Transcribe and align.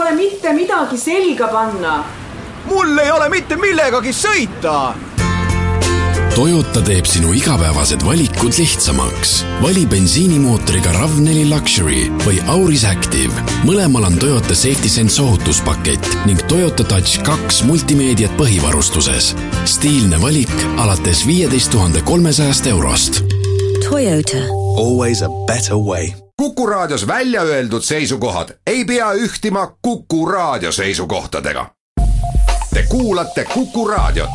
pole 0.00 0.16
mitte 0.16 0.52
midagi 0.56 0.96
selga 0.96 1.46
panna. 1.52 2.04
mul 2.64 2.98
ei 2.98 3.10
ole 3.10 3.28
mitte 3.28 3.56
millegagi 3.56 4.12
sõita 4.16 4.74
Toyota 6.34 6.80
teeb 6.86 7.04
sinu 7.04 7.34
igapäevased 7.36 8.00
valikud 8.06 8.54
lihtsamaks. 8.56 9.32
vali 9.60 9.82
bensiinimootoriga 9.86 10.94
RAV4 10.94 11.42
Luxury 11.50 12.06
või 12.24 12.38
Auris 12.54 12.84
Active. 12.88 13.44
mõlemal 13.68 14.06
on 14.08 14.16
Toyota 14.22 14.54
Safety 14.54 14.88
Sense 14.88 15.20
ohutuspakett 15.22 16.08
ning 16.24 16.40
Toyota 16.48 16.84
Touch 16.84 17.20
kaks 17.26 17.60
multimeediat 17.68 18.32
põhivarustuses. 18.40 19.34
stiilne 19.64 20.22
valik 20.22 20.56
alates 20.78 21.26
viieteist 21.26 21.70
tuhande 21.70 22.00
kolmesajast 22.02 22.66
eurost. 22.66 23.20
Toyota. 23.84 24.48
Always 24.78 25.22
a 25.22 25.28
better 25.46 25.76
way. 25.76 26.19
Kuku 26.40 26.66
raadios 26.66 27.06
välja 27.06 27.42
öeldud 27.42 27.82
seisukohad 27.82 28.48
ei 28.66 28.84
pea 28.84 29.12
ühtima 29.12 29.76
Kuku 29.82 30.26
raadio 30.26 30.72
seisukohtadega. 30.72 31.66
Te 32.74 32.84
kuulate 32.88 33.44
Kuku 33.44 33.88
raadiot 33.88 34.30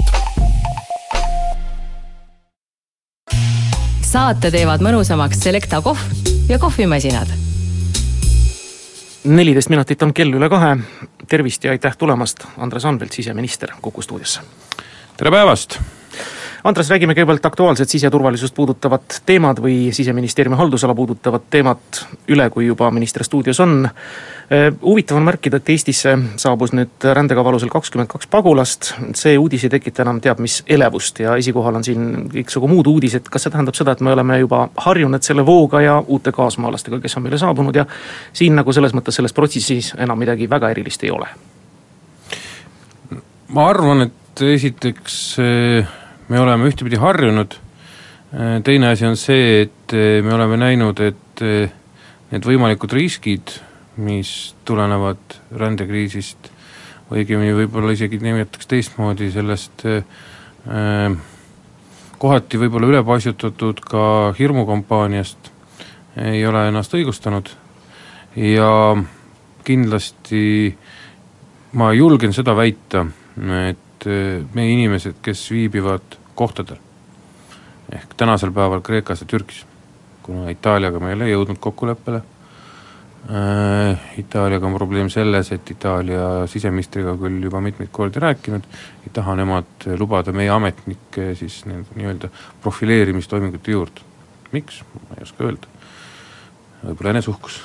saate 4.02 4.52
teevad 4.52 4.86
mõnusamaks 4.86 5.41
Selecta 5.41 5.82
kohv 5.82 5.99
ja 6.49 6.60
kohvimasinad. 6.60 7.27
neliteist 9.24 9.70
minutit 9.70 10.04
on 10.04 10.13
kell 10.13 10.34
üle 10.34 10.49
kahe. 10.49 10.77
tervist 11.27 11.63
ja 11.63 11.72
aitäh 11.72 11.98
tulemast, 11.98 12.46
Andres 12.58 12.85
Anvelt, 12.85 13.12
siseminister 13.12 13.72
Kuku 13.82 14.02
stuudiosse. 14.02 14.41
tere 15.18 15.32
päevast 15.32 15.80
Andres, 16.66 16.88
räägime 16.90 17.14
kõigepealt 17.14 17.46
aktuaalset 17.46 17.92
siseturvalisust 17.94 18.55
puudutavat 18.58 19.20
teemad 19.30 19.60
või 19.62 19.92
siseministeeriumi 19.94 20.58
haldusala 20.58 20.96
puudutavat 20.98 21.44
teemat 21.54 22.00
üle, 22.34 22.48
kui 22.50 22.66
juba 22.66 22.88
minister 22.91 23.22
stuudios 23.24 23.60
on. 23.62 23.90
huvitav 24.82 25.18
on 25.18 25.28
märkida, 25.28 25.58
et 25.62 25.70
Eestisse 25.70 26.16
saabus 26.41 26.72
nüüd 26.74 27.05
rändekava 27.13 27.52
alusel 27.52 27.70
kakskümmend 27.70 28.10
kaks 28.10 28.26
pagulast. 28.27 28.94
see 29.13 29.38
uudis 29.38 29.63
ei 29.63 29.70
tekita 29.70 30.02
enam 30.02 30.22
teab 30.22 30.41
mis 30.41 30.63
elevust 30.68 31.20
ja 31.20 31.35
esikohal 31.35 31.76
on 31.76 31.84
siin 31.84 32.30
kõiksugu 32.34 32.68
muud 32.68 32.88
uudised. 32.88 33.29
kas 33.29 33.44
see 33.44 33.54
tähendab 33.54 33.77
seda, 33.77 33.91
et 33.91 34.02
me 34.02 34.12
oleme 34.12 34.40
juba 34.40 34.70
harjunud 34.76 35.22
selle 35.24 35.46
vooga 35.46 35.82
ja 35.82 36.00
uute 36.07 36.32
kaasmaalastega, 36.32 37.00
kes 37.00 37.18
on 37.18 37.24
meile 37.24 37.38
saabunud 37.38 37.76
ja 37.76 37.85
siin 38.34 38.55
nagu 38.55 38.74
selles 38.74 38.94
mõttes 38.94 39.22
selles 39.22 39.34
protsessis 39.34 39.94
enam 39.98 40.18
midagi 40.18 40.50
väga 40.50 40.70
erilist 40.74 41.04
ei 41.04 41.12
ole? 41.12 41.29
ma 43.50 43.68
arvan, 43.70 44.02
et 44.02 44.41
esiteks 44.41 45.38
me 46.29 46.40
oleme 46.40 46.70
ühtepidi 46.70 46.98
harjunud, 47.01 47.55
teine 48.65 48.90
asi 48.91 49.05
on 49.05 49.18
see, 49.20 49.62
et 49.65 49.93
me 50.26 50.34
oleme 50.34 50.57
näinud, 50.57 50.99
et 51.05 51.43
need 52.32 52.48
võimalikud 52.48 52.93
riskid, 52.95 53.54
mis 54.01 54.55
tulenevad 54.67 55.37
rändekriisist, 55.55 56.49
õigemini 57.13 57.54
võib-olla 57.55 57.93
isegi 57.95 58.20
nimetaks 58.20 58.67
teistmoodi, 58.67 59.29
sellest 59.32 59.85
kohati 62.17 62.60
võib-olla 62.60 62.89
ülepaisutatud 62.89 63.84
ka 63.85 64.34
hirmukampaaniast, 64.39 65.51
ei 66.25 66.41
ole 66.47 66.67
ennast 66.72 66.95
õigustanud. 66.97 67.51
Ja 68.35 68.69
kindlasti 69.63 70.44
ma 71.79 71.91
julgen 71.95 72.34
seda 72.35 72.56
väita, 72.57 73.06
et 73.69 73.84
meie 74.06 74.73
inimesed, 74.73 75.19
kes 75.22 75.47
viibivad 75.51 76.17
kohtadel, 76.35 76.78
ehk 77.94 78.16
tänasel 78.17 78.51
päeval 78.56 78.81
Kreekas 78.85 79.22
ja 79.22 79.28
Türgis, 79.29 79.66
kuna 80.23 80.50
Itaaliaga 80.50 81.00
me 81.00 81.11
ei 81.11 81.19
ole 81.19 81.29
jõudnud 81.29 81.59
kokkuleppele 81.61 82.22
äh,, 83.29 84.01
Itaaliaga 84.17 84.67
on 84.67 84.73
probleem 84.78 85.09
selles, 85.09 85.51
et 85.51 85.72
Itaalia 85.72 86.47
siseministriga 86.50 87.16
küll 87.19 87.44
juba 87.44 87.61
mitmeid 87.61 87.91
kordi 87.94 88.22
rääkinud, 88.23 88.67
ei 89.06 89.13
taha 89.13 89.38
nemad 89.39 89.88
lubada 89.99 90.33
meie 90.35 90.49
ametnikke 90.53 91.33
siis 91.39 91.61
nii-öelda 91.69 92.29
profileerimistoimingute 92.63 93.71
juurde. 93.71 94.11
miks, 94.51 94.83
ma 94.94 95.17
ei 95.17 95.23
oska 95.23 95.44
öelda, 95.44 95.71
võib-olla 96.83 97.15
eneseuhkus. 97.15 97.61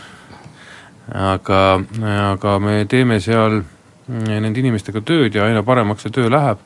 aga, 1.15 1.61
aga 2.31 2.59
me 2.59 2.85
teeme 2.89 3.21
seal 3.21 3.63
nende 4.11 4.61
inimestega 4.61 5.03
tööd 5.07 5.37
ja 5.37 5.47
aina 5.47 5.63
paremaks 5.67 6.07
see 6.07 6.15
töö 6.15 6.31
läheb. 6.33 6.59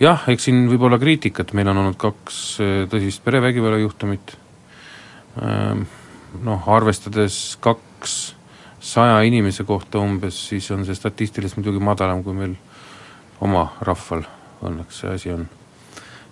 jah, 0.00 0.24
eks 0.28 0.48
siin 0.48 0.66
võib 0.68 0.86
olla 0.88 0.98
kriitikat, 1.00 1.54
meil 1.56 1.70
on 1.72 1.82
olnud 1.84 1.98
kaks 2.00 2.40
eh, 2.60 2.80
tõsist 2.90 3.22
perevägivalla 3.24 3.78
juhtumit, 3.80 4.34
ehm, 5.40 5.86
noh, 6.44 6.68
arvestades 6.68 7.56
kaks 7.64 8.16
saja 8.80 9.22
inimese 9.24 9.64
kohta 9.64 10.02
umbes, 10.02 10.36
siis 10.50 10.68
on 10.74 10.84
see 10.84 10.94
statistiliselt 10.94 11.62
muidugi 11.62 11.80
madalam, 11.82 12.22
kui 12.26 12.36
meil 12.36 12.54
oma 13.40 13.70
rahval 13.80 14.26
õnneks 14.66 15.00
see 15.00 15.14
asi 15.14 15.32
on. 15.32 15.48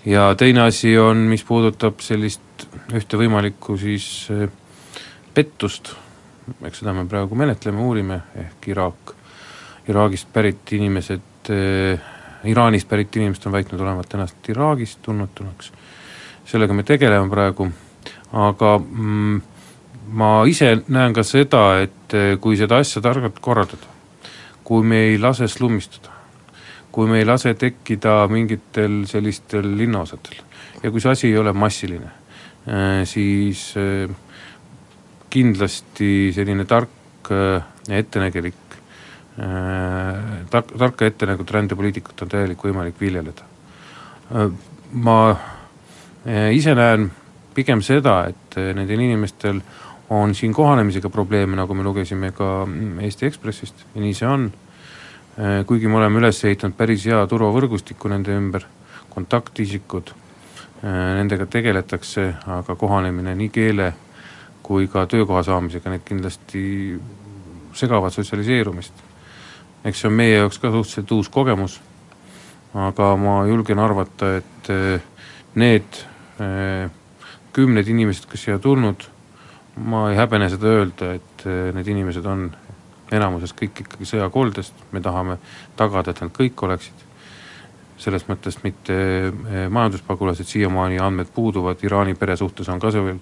ja 0.05 0.29
teine 0.37 0.67
asi 0.69 0.97
on, 0.99 1.25
mis 1.31 1.45
puudutab 1.45 2.05
sellist 2.05 2.69
ühte 2.93 3.21
võimalikku 3.21 3.79
siis 3.81 4.29
eh, 4.35 4.49
pettust, 5.35 5.95
eks 6.61 6.83
seda 6.83 6.93
me 6.93 7.09
praegu 7.09 7.39
menetleme, 7.39 7.81
uurime, 7.81 8.21
ehk 8.45 8.75
Iraak 8.75 9.15
Iraagist 9.89 10.31
pärit 10.33 10.73
inimesed 10.73 11.51
äh,, 11.53 12.01
Iraanist 12.45 12.89
pärit 12.89 13.17
inimesed 13.17 13.47
on 13.49 13.53
väitnud 13.57 13.81
olevat 13.81 14.15
ennast 14.15 14.49
Iraagist 14.49 15.01
tunnetuleks, 15.03 15.73
sellega 16.49 16.77
me 16.77 16.85
tegeleme 16.85 17.29
praegu, 17.33 17.69
aga 18.33 18.79
mm, 18.79 19.43
ma 20.21 20.31
ise 20.49 20.75
näen 20.89 21.17
ka 21.17 21.25
seda, 21.25 21.65
et 21.85 22.17
äh, 22.17 22.35
kui 22.41 22.57
seda 22.61 22.81
asja 22.85 23.03
targalt 23.05 23.41
korraldada, 23.45 23.93
kui 24.65 24.85
me 24.85 25.05
ei 25.11 25.21
lase 25.21 25.49
slummistada, 25.49 26.13
kui 26.93 27.09
me 27.11 27.21
ei 27.21 27.29
lase 27.29 27.55
tekkida 27.59 28.23
mingitel 28.33 29.03
sellistel 29.11 29.69
linnaosadel 29.77 30.41
ja 30.83 30.93
kui 30.93 31.01
see 31.01 31.13
asi 31.13 31.29
ei 31.29 31.39
ole 31.41 31.53
massiline, 31.57 32.11
siis 33.09 33.67
kindlasti 35.33 36.11
selline 36.33 36.65
tark 36.69 37.31
ja 37.33 37.99
ettenägelik 37.99 38.64
tark, 40.51 40.73
tarka 40.79 41.07
ettenägut 41.07 41.51
rändepoliitikat 41.51 42.23
on 42.23 42.31
täielik 42.31 42.61
võimalik 42.63 43.01
viljeleda. 43.01 43.47
Äh, 44.31 44.51
ma 44.93 45.19
äh, 45.31 46.53
ise 46.55 46.75
näen 46.79 47.11
pigem 47.55 47.83
seda, 47.83 48.25
et 48.31 48.59
nendel 48.75 49.01
inimestel 49.01 49.61
on 50.15 50.35
siin 50.35 50.53
kohanemisega 50.55 51.11
probleeme, 51.11 51.57
nagu 51.59 51.75
me 51.75 51.87
lugesime 51.87 52.31
ka 52.35 52.65
mm, 52.67 53.01
Eesti 53.07 53.27
Ekspressist 53.27 53.87
ja 53.95 54.03
nii 54.03 54.15
see 54.15 54.29
on, 54.29 54.51
kuigi 55.67 55.89
me 55.91 55.97
oleme 55.99 56.21
üles 56.21 56.39
ehitanud 56.47 56.77
päris 56.79 57.07
hea 57.09 57.19
turvavõrgustiku 57.27 58.11
nende 58.13 58.35
ümber, 58.39 58.67
kontaktisikud, 59.11 60.13
nendega 60.85 61.47
tegeletakse, 61.51 62.29
aga 62.59 62.77
kohanemine 62.79 63.35
nii 63.39 63.51
keele 63.55 63.89
kui 64.63 64.87
ka 64.93 65.09
töökoha 65.11 65.43
saamisega, 65.47 65.91
need 65.91 66.07
kindlasti 66.07 66.63
segavad 67.75 68.15
sotsialiseerumist 68.15 69.04
eks 69.85 70.01
see 70.01 70.09
on 70.09 70.17
meie 70.17 70.39
jaoks 70.39 70.59
ka 70.61 70.71
suhteliselt 70.73 71.13
uus 71.13 71.29
kogemus, 71.33 71.79
aga 72.75 73.11
ma 73.21 73.39
julgen 73.49 73.81
arvata, 73.85 74.37
et 74.41 74.71
eh, 74.73 75.01
need 75.61 76.01
eh, 76.41 76.89
kümned 77.55 77.89
inimesed, 77.93 78.27
kes 78.31 78.47
siia 78.49 78.59
tulnud, 78.63 79.05
ma 79.85 80.09
ei 80.11 80.19
häbene 80.19 80.49
seda 80.53 80.73
öelda, 80.73 81.15
et 81.19 81.45
eh, 81.47 81.69
need 81.77 81.91
inimesed 81.93 82.29
on 82.31 82.49
enamuses 83.15 83.53
kõik 83.55 83.85
ikkagi 83.85 84.09
sõjakoldest, 84.09 84.87
me 84.97 85.03
tahame 85.05 85.37
tagada, 85.77 86.15
et 86.15 86.25
nad 86.25 86.33
kõik 86.35 86.65
oleksid. 86.67 87.05
Selles 88.01 88.25
mõttes 88.27 88.57
mitte 88.65 88.95
majanduspagulased, 89.71 90.49
siiamaani 90.51 90.99
andmed 90.99 91.29
puuduvad, 91.33 91.79
Iraani 91.87 92.17
pere 92.19 92.35
suhtes 92.37 92.67
on 92.73 92.81
ka 92.83 92.91
see 92.91 93.05
veel 93.05 93.21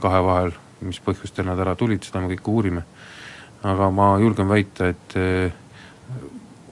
kahe 0.00 0.20
vahel, 0.24 0.52
mis 0.86 1.00
põhjustel 1.02 1.48
nad 1.48 1.58
ära 1.58 1.74
tulid, 1.76 2.06
seda 2.06 2.22
me 2.22 2.30
kõike 2.30 2.52
uurime 2.52 2.84
aga 3.64 3.90
ma 3.90 4.14
julgen 4.20 4.48
väita, 4.48 4.90
et 4.92 5.16
eh, 5.16 5.52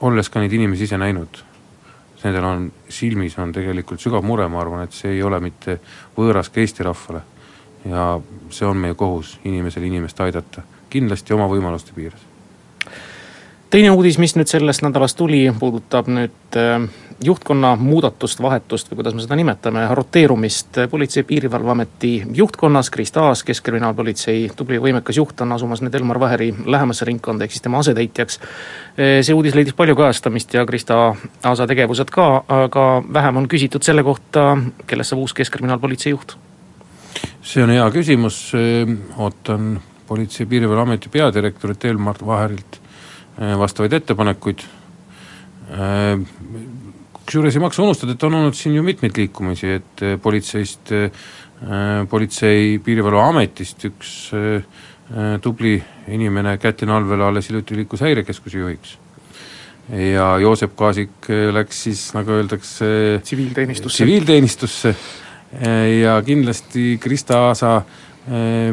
olles 0.04 0.28
ka 0.28 0.42
neid 0.42 0.52
inimesi 0.52 0.88
ise 0.88 0.98
näinud, 1.00 1.42
nendel 2.22 2.46
on 2.46 2.66
silmis 2.92 3.38
on 3.42 3.54
tegelikult 3.54 4.02
sügav 4.02 4.24
mure, 4.26 4.48
ma 4.48 4.60
arvan, 4.62 4.84
et 4.86 4.96
see 4.96 5.16
ei 5.16 5.22
ole 5.26 5.40
mitte 5.42 5.78
võõras 6.16 6.52
ka 6.52 6.62
Eesti 6.62 6.86
rahvale. 6.86 7.22
ja 7.84 8.20
see 8.54 8.66
on 8.66 8.78
meie 8.78 8.94
kohus 8.94 9.38
inimesel 9.44 9.88
inimest 9.88 10.20
aidata, 10.22 10.62
kindlasti 10.90 11.34
oma 11.34 11.48
võimaluste 11.50 11.96
piires 11.96 12.31
teine 13.72 13.90
uudis, 13.90 14.18
mis 14.20 14.34
nüüd 14.36 14.50
sellest 14.50 14.82
nädalast 14.84 15.16
tuli, 15.16 15.46
puudutab 15.58 16.08
nüüd 16.12 16.56
äh, 16.60 16.82
juhtkonna 17.24 17.72
muudatust, 17.80 18.42
vahetust 18.42 18.90
või 18.90 18.98
kuidas 19.00 19.14
me 19.16 19.24
seda 19.24 19.38
nimetame, 19.38 19.86
roteerumist 19.96 20.80
Politsei- 20.90 21.22
ja 21.22 21.28
Piirivalveameti 21.28 22.12
juhtkonnas. 22.36 22.90
Krista 22.92 23.22
Aas, 23.28 23.44
Keskkriminaalpolitsei 23.48 24.50
tubli 24.56 24.76
ja 24.76 24.82
võimekas 24.84 25.16
juht, 25.16 25.40
on 25.40 25.54
asumas 25.56 25.80
nüüd 25.80 25.96
Elmar 25.96 26.20
Vaheri 26.20 26.50
lähemasse 26.66 27.08
ringkonda 27.08 27.46
ehk 27.46 27.54
siis 27.54 27.64
tema 27.64 27.80
asetäitjaks. 27.80 28.40
Äh, 28.42 29.22
see 29.24 29.36
uudis 29.36 29.56
leidis 29.56 29.76
palju 29.78 29.96
kajastamist 29.96 30.52
ja 30.54 30.66
Krista 30.68 31.00
Aasa 31.42 31.66
tegevused 31.70 32.12
ka, 32.12 32.28
aga 32.48 32.86
vähem 33.12 33.40
on 33.40 33.48
küsitud 33.48 33.86
selle 33.86 34.04
kohta, 34.04 34.50
kellest 34.86 35.14
saab 35.14 35.24
uus 35.24 35.36
Keskkriminaalpolitsei 35.40 36.12
juht? 36.12 36.36
see 37.42 37.62
on 37.62 37.70
hea 37.72 37.88
küsimus, 37.90 38.52
ootan 39.16 39.80
Politsei- 40.06 40.44
ja 40.44 40.46
Piirivalveameti 40.46 41.08
peadirektorit 41.08 41.84
Elmar 41.84 42.20
Vaherilt 42.26 42.81
vastavaid 43.38 43.92
ettepanekuid, 43.96 44.64
äh, 45.72 46.18
kusjuures 47.16 47.56
ei 47.56 47.62
maksa 47.62 47.84
unustada, 47.84 48.12
et 48.14 48.26
on 48.26 48.40
olnud 48.40 48.56
siin 48.56 48.76
ju 48.76 48.84
mitmeid 48.84 49.16
liikumisi, 49.16 49.78
et 49.78 50.04
äh, 50.04 50.18
politseist, 50.20 50.94
politsei 52.10 52.80
Piirivalveametist 52.82 53.84
üks 53.86 54.08
tubli 55.44 55.76
inimene, 56.10 56.56
Kätlin 56.58 56.90
Alvela, 56.90 57.28
alles 57.30 57.46
hiljuti 57.46 57.76
liikus 57.78 58.00
häirekeskuse 58.02 58.58
juhiks. 58.58 58.96
ja 59.94 60.26
Joosep 60.42 60.74
Kaasik 60.74 61.28
läks 61.54 61.84
siis, 61.84 62.02
nagu 62.16 62.34
öeldakse 62.34 63.20
tsiviilteenistusse, 63.22 63.94
tsiviilteenistusse. 63.94 64.94
Ja 66.00 66.16
kindlasti 66.26 66.98
Krista 66.98 67.38
Aasa 67.46 67.76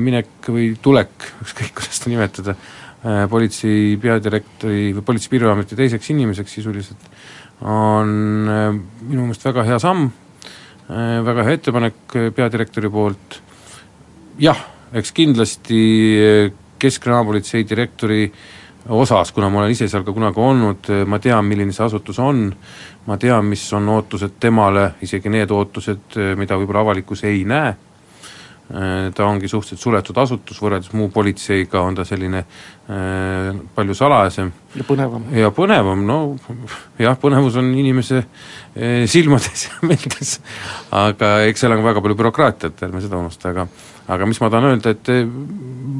minek 0.02 0.50
või 0.50 0.72
tulek, 0.82 1.30
ükskõik 1.46 1.76
kuidas 1.78 2.02
seda 2.02 2.16
nimetada, 2.16 2.58
politsei 3.02 3.98
peadirektori 4.02 4.90
või 4.98 5.04
Politsei- 5.08 5.30
ja 5.30 5.34
Piirivalveameti 5.36 5.78
teiseks 5.80 6.10
inimeseks 6.12 6.54
sisuliselt, 6.60 7.06
on 7.62 8.10
minu 9.02 9.22
meelest 9.22 9.46
väga 9.48 9.64
hea 9.64 9.80
samm, 9.80 10.10
väga 11.26 11.46
hea 11.48 11.60
ettepanek 11.60 12.18
peadirektori 12.36 12.92
poolt, 12.92 13.40
jah, 14.40 14.60
eks 14.94 15.12
kindlasti 15.16 15.82
Keskkriminaalpolitsei 16.80 17.66
direktori 17.68 18.24
osas, 18.90 19.32
kuna 19.32 19.50
ma 19.50 19.60
olen 19.60 19.72
ise 19.72 19.88
seal 19.92 20.06
ka 20.08 20.14
kunagi 20.16 20.40
olnud, 20.40 20.90
ma 21.08 21.20
tean, 21.20 21.46
milline 21.46 21.76
see 21.76 21.86
asutus 21.86 22.20
on, 22.24 22.48
ma 23.06 23.18
tean, 23.20 23.46
mis 23.46 23.66
on 23.76 23.90
ootused 23.96 24.40
temale, 24.40 24.94
isegi 25.06 25.30
need 25.32 25.52
ootused, 25.52 26.18
mida 26.40 26.58
võib-olla 26.58 26.86
avalikkus 26.88 27.24
ei 27.28 27.44
näe. 27.48 27.74
Äh, 27.76 27.89
ta 28.70 29.26
ongi 29.26 29.48
suhteliselt 29.50 29.82
suletud 29.82 30.18
asutus, 30.22 30.60
võrreldes 30.62 30.92
muu 30.94 31.10
politseiga 31.10 31.82
on 31.82 31.96
ta 31.98 32.04
selline 32.06 32.44
äh, 32.44 33.56
palju 33.76 33.96
salajasem. 33.98 34.52
ja 34.78 34.86
põnevam. 34.86 35.24
ja 35.34 35.50
põnevam, 35.56 36.04
no 36.06 36.20
jah, 37.02 37.18
põnevus 37.18 37.58
on 37.58 37.72
inimese 37.74 38.22
äh, 38.22 39.08
silmades 39.10 39.66
ja 39.66 39.90
meeltes, 39.90 40.36
aga 40.94 41.40
eks 41.50 41.66
seal 41.66 41.74
on 41.74 41.82
väga 41.86 42.04
palju 42.06 42.20
bürokraatiat, 42.22 42.86
ärme 42.86 43.02
seda 43.02 43.18
unusta, 43.18 43.56
aga 43.56 43.66
aga 44.10 44.26
mis 44.26 44.40
ma 44.42 44.50
tahan 44.50 44.72
öelda, 44.72 44.94
et 44.94 45.10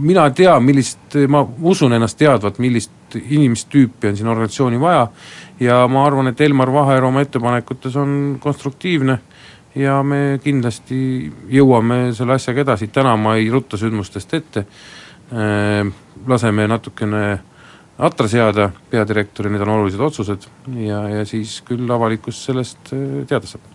mina 0.02 0.24
tean, 0.34 0.64
millist, 0.66 1.18
ma 1.30 1.44
usun 1.70 1.94
ennast 1.98 2.18
teadvat, 2.18 2.58
millist 2.62 3.18
inimest 3.20 3.70
tüüpi 3.74 4.10
on 4.10 4.18
siin 4.18 4.30
organisatsiooni 4.30 4.80
vaja 4.82 5.08
ja 5.62 5.82
ma 5.90 6.06
arvan, 6.06 6.32
et 6.32 6.42
Elmar 6.42 6.72
Vaher 6.74 7.06
oma 7.06 7.22
ettepanekutes 7.26 7.98
on 8.02 8.14
konstruktiivne 8.42 9.20
ja 9.76 10.00
me 10.04 10.40
kindlasti 10.44 11.30
jõuame 11.52 12.10
selle 12.18 12.38
asjaga 12.38 12.66
edasi, 12.66 12.90
täna 12.94 13.16
ma 13.20 13.36
ei 13.38 13.50
rutta 13.54 13.78
sündmustest 13.78 14.34
ette, 14.34 14.66
äh, 15.34 15.84
laseme 16.28 16.68
natukene 16.68 17.24
atra 18.00 18.28
seada 18.32 18.70
peadirektori, 18.90 19.52
need 19.52 19.66
on 19.66 19.76
olulised 19.76 20.00
otsused. 20.00 20.48
Ja, 20.80 21.04
ja 21.10 21.26
siis 21.28 21.60
küll 21.68 21.90
avalikkus 21.92 22.46
sellest 22.48 22.94
äh, 22.96 23.26
teada 23.28 23.50
saab 23.50 23.68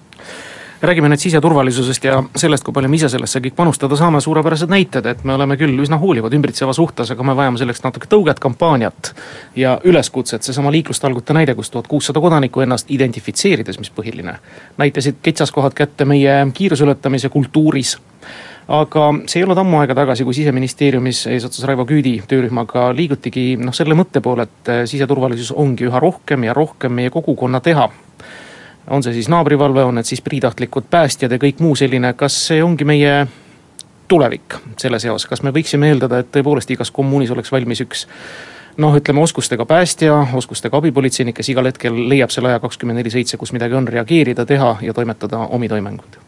räägime 0.83 1.09
nüüd 1.09 1.21
siseturvalisusest 1.21 2.05
ja 2.05 2.23
sellest, 2.37 2.65
kui 2.65 2.75
palju 2.75 2.89
me 2.91 2.99
ise 2.99 3.09
sellesse 3.13 3.41
kõik 3.45 3.57
panustada 3.57 3.97
saame, 3.99 4.21
suurepärased 4.25 4.71
näited, 4.71 5.07
et 5.07 5.25
me 5.25 5.35
oleme 5.35 5.57
küll 5.61 5.81
üsna 5.85 5.99
hoolivad 6.01 6.35
ümbritseva 6.37 6.73
suhtes, 6.77 7.11
aga 7.15 7.27
me 7.27 7.37
vajame 7.37 7.61
selleks 7.61 7.85
natuke 7.85 8.11
tõuget, 8.11 8.41
kampaaniat 8.43 9.13
ja 9.57 9.79
üleskutset, 9.85 10.43
seesama 10.43 10.73
liiklustalgute 10.75 11.37
näide, 11.37 11.55
kus 11.55 11.71
tuhat 11.71 11.89
kuussada 11.91 12.21
kodanikku 12.21 12.65
ennast 12.65 12.91
identifitseerides, 12.91 13.79
mis 13.79 13.93
põhiline, 13.95 14.39
näitasid 14.81 15.23
kitsaskohad 15.23 15.77
kätte 15.77 16.05
meie 16.09 16.41
kiiruseületamise 16.55 17.29
kultuuris. 17.29 17.97
Aga 18.75 19.11
see 19.29 19.43
ei 19.43 19.45
olnud 19.45 19.59
ammu 19.61 19.83
aega 19.83 19.93
tagasi, 19.99 20.25
kui 20.25 20.33
siseministeeriumis 20.35 21.27
eesotsas 21.35 21.67
Raivo 21.69 21.85
Küüdi 21.85 22.15
töörühmaga 22.29 22.87
liigutigi 22.97 23.59
noh, 23.61 23.77
selle 23.77 23.93
mõtte 23.99 24.25
poole, 24.25 24.49
et 24.49 24.73
siseturvalisus 24.89 25.53
ongi 25.53 25.85
üha 25.91 26.01
rohkem 26.01 26.49
ja 26.49 26.57
rohkem 26.57 26.97
meie 26.97 27.13
kogukonna 27.13 27.61
teha 27.61 27.91
on 28.91 29.03
see 29.03 29.15
siis 29.17 29.29
naabrivalve, 29.33 29.85
on 29.85 29.95
need 29.99 30.09
siis 30.09 30.23
priitahtlikud 30.25 30.91
päästjad 30.91 31.33
ja 31.33 31.39
kõik 31.41 31.63
muu 31.65 31.77
selline, 31.77 32.13
kas 32.19 32.37
see 32.49 32.63
ongi 32.63 32.85
meie 32.85 33.27
tulevik 34.09 34.59
selles 34.81 35.07
eos, 35.09 35.27
kas 35.27 35.43
me 35.43 35.53
võiksime 35.55 35.89
eeldada, 35.89 36.21
et 36.21 36.33
tõepoolest 36.35 36.71
igas 36.75 36.91
kommuunis 36.93 37.33
oleks 37.33 37.53
valmis 37.53 37.81
üks 37.85 38.05
noh, 38.77 38.97
ütleme 38.99 39.23
oskustega 39.23 39.67
päästja, 39.69 40.17
oskustega 40.37 40.77
abipolitseinik, 40.77 41.37
kes 41.39 41.49
igal 41.53 41.71
hetkel 41.71 41.97
leiab 42.11 42.33
selle 42.35 42.51
aja 42.51 42.61
kakskümmend 42.63 43.01
neli 43.01 43.13
seitse, 43.13 43.39
kus 43.41 43.55
midagi 43.55 43.77
on, 43.79 43.89
reageerida, 43.89 44.47
teha 44.49 44.77
ja 44.83 44.95
toimetada 44.97 45.47
omi 45.57 45.71
toiminguid? 45.73 46.21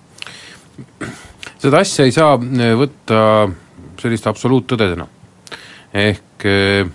seda 1.56 1.80
asja 1.80 2.04
ei 2.04 2.12
saa 2.12 2.36
eh, 2.36 2.72
võtta 2.76 3.20
selliste 4.00 4.28
absoluuttõdedena. 4.28 5.06
ehk 5.96 6.44
eh, 6.44 6.88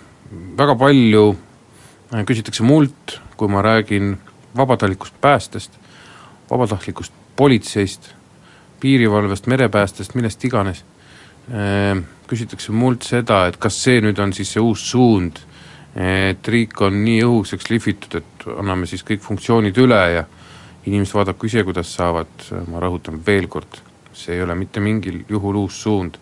väga 0.58 0.76
palju 0.78 1.24
eh, 1.32 2.24
küsitakse 2.26 2.66
mult, 2.66 3.18
kui 3.36 3.50
ma 3.50 3.62
räägin 3.62 4.14
vabatahtlikust 4.56 5.14
päästest, 5.20 5.78
vabatahtlikust 6.50 7.12
politseist, 7.36 8.10
piirivalvest, 8.80 9.46
merepäästest, 9.46 10.14
millest 10.14 10.44
iganes, 10.44 10.84
ehm, 11.50 12.04
küsitakse 12.26 12.72
mult 12.72 13.06
seda, 13.06 13.46
et 13.46 13.56
kas 13.56 13.78
see 13.84 14.00
nüüd 14.04 14.18
on 14.22 14.32
siis 14.32 14.52
see 14.52 14.62
uus 14.62 14.84
suund, 14.90 15.38
et 15.96 16.48
riik 16.48 16.80
on 16.80 17.02
nii 17.04 17.20
õhuseks 17.26 17.68
lihvitud, 17.70 18.16
et 18.20 18.46
anname 18.56 18.88
siis 18.88 19.04
kõik 19.04 19.20
funktsioonid 19.24 19.76
üle 19.78 20.00
ja 20.14 20.24
inimesed 20.86 21.14
vaadaku 21.14 21.46
ise, 21.46 21.64
kuidas 21.64 21.92
saavad, 21.94 22.48
ma 22.72 22.80
rõhutan 22.82 23.20
veel 23.26 23.46
kord, 23.52 23.78
see 24.16 24.36
ei 24.36 24.42
ole 24.42 24.56
mitte 24.58 24.80
mingil 24.80 25.22
juhul 25.28 25.60
uus 25.62 25.82
suund, 25.84 26.18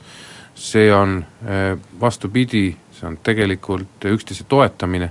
see 0.54 0.90
on 0.92 1.20
ehm, 1.46 1.80
vastupidi, 2.00 2.68
see 2.92 3.08
on 3.08 3.18
tegelikult 3.24 4.08
üksteise 4.10 4.44
toetamine, 4.50 5.10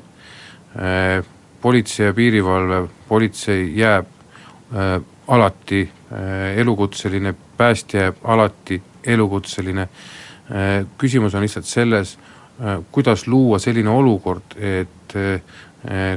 ehm, 0.76 1.36
politsei 1.62 2.06
ja 2.06 2.14
piirivalve, 2.14 2.88
politsei 3.08 3.72
jääb 3.78 4.06
äh, 4.06 5.02
alati 5.28 5.82
äh, 6.12 6.58
elukutseline, 6.58 7.34
päästja 7.58 8.02
jääb 8.02 8.18
alati 8.24 8.82
elukutseline. 9.04 9.82
Äh,, 9.82 10.86
küsimus 10.98 11.36
on 11.36 11.42
lihtsalt 11.42 11.66
selles 11.66 12.18
äh,, 12.18 12.80
kuidas 12.92 13.28
luua 13.28 13.60
selline 13.60 13.90
olukord, 13.90 14.56
et 14.58 15.16
äh, 15.16 15.42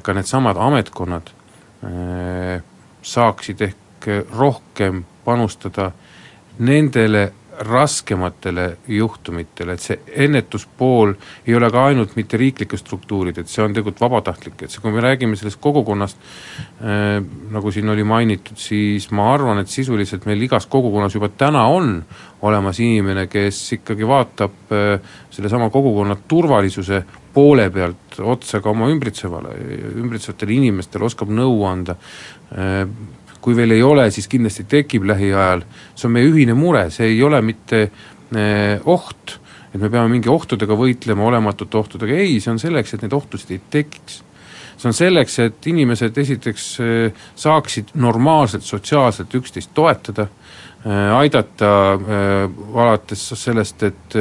ka 0.03 0.15
needsamad 0.15 0.57
ametkonnad 0.59 1.31
äh, 1.85 2.63
saaksid 3.03 3.61
ehk 3.61 4.09
rohkem 4.37 5.05
panustada 5.25 5.93
nendele 6.59 7.33
raskematele 7.59 8.77
juhtumitele, 8.89 9.75
et 9.77 9.83
see 9.85 9.99
ennetuspool 10.25 11.13
ei 11.47 11.55
ole 11.55 11.69
ka 11.73 11.85
ainult 11.91 12.15
mitte 12.17 12.39
riiklikud 12.41 12.81
struktuurid, 12.81 13.39
et 13.39 13.51
see 13.51 13.63
on 13.65 13.75
tegelikult 13.75 14.01
vabatahtlik, 14.01 14.57
et 14.63 14.73
see, 14.73 14.81
kui 14.83 14.95
me 14.95 15.05
räägime 15.05 15.37
sellest 15.37 15.61
kogukonnast 15.63 16.21
äh,, 16.81 17.21
nagu 17.53 17.73
siin 17.75 17.93
oli 17.93 18.07
mainitud, 18.09 18.57
siis 18.61 19.11
ma 19.13 19.29
arvan, 19.35 19.63
et 19.63 19.73
sisuliselt 19.73 20.27
meil 20.29 20.43
igas 20.49 20.67
kogukonnas 20.73 21.17
juba 21.19 21.29
täna 21.29 21.67
on 21.69 21.99
olemas 22.43 22.81
inimene, 22.83 23.29
kes 23.31 23.61
ikkagi 23.79 24.09
vaatab 24.09 24.73
äh, 24.73 25.17
sellesama 25.31 25.71
kogukonna 25.71 26.17
turvalisuse 26.29 27.05
poole 27.33 27.69
pealt 27.73 28.21
otsa 28.21 28.61
ka 28.61 28.73
oma 28.73 28.89
ümbritsevale, 28.93 29.57
ümbritsevatele 30.01 30.57
inimestele, 30.57 31.09
oskab 31.09 31.33
nõu 31.33 31.67
anda 31.69 32.01
äh,, 32.57 32.87
kui 33.43 33.57
veel 33.59 33.75
ei 33.75 33.83
ole, 33.83 34.07
siis 34.15 34.29
kindlasti 34.31 34.65
tekib 34.71 35.07
lähiajal, 35.11 35.65
see 35.95 36.09
on 36.09 36.17
meie 36.17 36.29
ühine 36.31 36.55
mure, 36.57 36.87
see 36.95 37.11
ei 37.11 37.23
ole 37.27 37.41
mitte 37.45 37.81
eh, 37.83 38.79
oht, 38.89 39.39
et 39.73 39.81
me 39.81 39.89
peame 39.91 40.13
mingi 40.13 40.31
ohtudega 40.31 40.77
võitlema, 40.79 41.27
olematute 41.27 41.81
ohtudega, 41.81 42.19
ei, 42.23 42.39
see 42.41 42.53
on 42.53 42.61
selleks, 42.63 42.95
et 42.95 43.03
neid 43.03 43.17
ohtusid 43.17 43.57
ei 43.57 43.63
tekiks. 43.79 44.21
see 44.77 44.91
on 44.91 44.97
selleks, 44.97 45.39
et 45.43 45.67
inimesed 45.71 46.19
esiteks 46.19 46.69
eh, 46.83 47.25
saaksid 47.35 47.95
normaalselt, 47.95 48.67
sotsiaalselt 48.67 49.35
üksteist 49.35 49.75
toetada, 49.75 50.29
aidata 50.91 51.69
alates 52.75 53.29
sellest, 53.39 53.83
et 53.87 54.17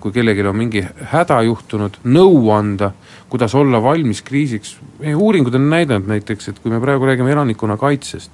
kui 0.00 0.12
kellelgi 0.12 0.44
on 0.44 0.56
mingi 0.56 0.82
häda 1.12 1.38
juhtunud, 1.46 1.96
nõu 2.12 2.50
anda, 2.52 2.90
kuidas 3.32 3.54
olla 3.56 3.80
valmis 3.82 4.20
kriisiks, 4.26 4.74
uuringud 5.16 5.54
on 5.56 5.70
näidanud 5.72 6.10
näiteks, 6.10 6.50
et 6.50 6.60
kui 6.60 6.72
me 6.72 6.80
praegu 6.82 7.08
räägime 7.08 7.32
elanikkonna 7.32 7.78
kaitsest, 7.80 8.30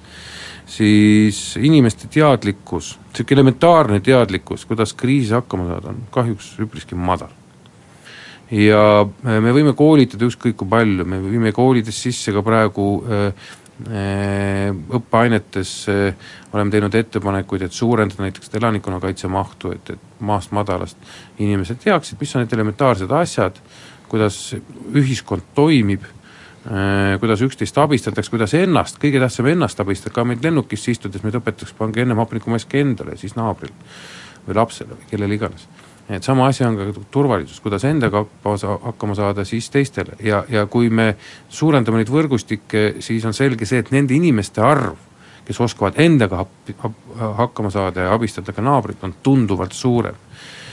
siis 0.69 1.57
inimeste 1.57 2.09
teadlikkus, 2.11 2.97
niisugune 3.09 3.39
elementaarne 3.39 3.99
teadlikkus, 4.05 4.65
kuidas 4.69 4.93
kriisis 4.93 5.33
hakkama 5.37 5.69
saada, 5.71 5.93
on 5.93 6.03
kahjuks 6.11 6.57
üpriski 6.65 6.95
madal. 6.95 7.31
ja 8.51 9.05
me 9.23 9.51
võime 9.53 9.75
koolitada 9.77 10.25
ükskõik 10.25 10.55
kui 10.57 10.69
palju, 10.69 11.05
me 11.05 11.19
viime 11.21 11.51
koolides 11.53 11.97
sisse 12.01 12.33
ka 12.33 12.41
praegu 12.41 12.85
äh, 13.05 13.27
äh 13.27 13.58
õppeainetes 13.87 15.71
äh, 15.89 16.29
oleme 16.53 16.71
teinud 16.73 16.95
ettepanekuid, 16.95 17.63
et 17.63 17.75
suurendada 17.75 18.25
näiteks 18.25 18.51
elanikkonnakaitse 18.59 19.29
mahtu, 19.31 19.71
et, 19.71 19.93
et 19.95 20.19
maast-madalast 20.19 20.97
inimesed 21.39 21.79
teaksid, 21.83 22.19
mis 22.19 22.35
on 22.35 22.43
need 22.43 22.55
elementaarsed 22.57 23.11
asjad, 23.15 23.59
kuidas 24.11 24.39
ühiskond 24.99 25.47
toimib, 25.55 26.03
äh, 26.03 27.15
kuidas 27.23 27.43
üksteist 27.45 27.79
abistatakse, 27.79 28.33
kuidas 28.33 28.55
ennast, 28.59 28.99
kõige 28.99 29.21
tähtsam 29.23 29.47
ennast 29.53 29.79
abistada, 29.79 30.13
ka 30.17 30.27
meid 30.27 30.43
lennukisse 30.43 30.91
istudes 30.91 31.23
meid 31.23 31.39
õpetatakse, 31.39 31.77
pange 31.79 32.03
ennem 32.03 32.19
hapnikumask 32.19 32.75
endale, 32.81 33.15
siis 33.21 33.37
naabrile 33.39 33.75
või 34.47 34.59
lapsele 34.59 34.97
või 34.97 35.07
kellele 35.11 35.39
iganes. 35.39 35.69
Et 36.09 36.23
sama 36.23 36.47
asi 36.47 36.63
on 36.65 36.77
ka 36.77 37.01
turvalisus, 37.11 37.59
kuidas 37.61 37.83
endaga 37.85 38.23
hakkama 38.83 39.15
saada, 39.15 39.45
siis 39.45 39.69
teistele. 39.69 40.17
Ja, 40.25 40.43
ja 40.49 40.65
kui 40.65 40.89
me 40.89 41.13
suurendame 41.49 42.01
neid 42.01 42.09
võrgustikke, 42.09 42.95
siis 42.99 43.25
on 43.25 43.35
selge 43.37 43.67
see, 43.69 43.83
et 43.83 43.91
nende 43.93 44.15
inimeste 44.17 44.61
arv, 44.65 44.97
kes 45.45 45.59
oskavad 45.61 45.97
endaga 46.01 46.45
hakkama 47.37 47.69
saada 47.73 48.07
ja 48.07 48.13
abistada 48.13 48.53
ka 48.53 48.61
naabrit, 48.61 49.03
on 49.03 49.13
tunduvalt 49.23 49.73
suurem. 49.73 50.17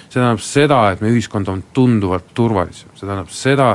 See 0.06 0.20
tähendab 0.20 0.40
seda, 0.40 0.78
et 0.92 1.02
meie 1.02 1.16
ühiskond 1.16 1.48
on 1.52 1.62
tunduvalt 1.76 2.30
turvalisem, 2.34 2.92
see 2.94 3.04
tähendab 3.04 3.32
seda, 3.34 3.66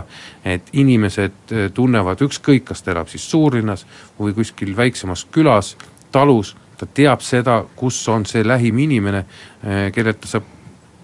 et 0.48 0.70
inimesed 0.74 1.53
eh, 1.53 1.68
tunnevad 1.75 2.24
ükskõik, 2.25 2.63
kas 2.72 2.82
ta 2.82 2.96
elab 2.96 3.12
siis 3.12 3.27
suurlinnas 3.30 3.84
või 4.18 4.34
kuskil 4.38 4.72
väiksemas 4.77 5.25
külas, 5.34 5.75
talus, 6.13 6.56
ta 6.80 6.88
teab 6.88 7.22
seda, 7.22 7.60
kus 7.75 8.00
on 8.10 8.25
see 8.25 8.46
lähim 8.48 8.80
inimene, 8.82 9.25
eh, 9.62 9.91
kellelt 9.94 10.24
ta 10.24 10.32
saab 10.32 10.50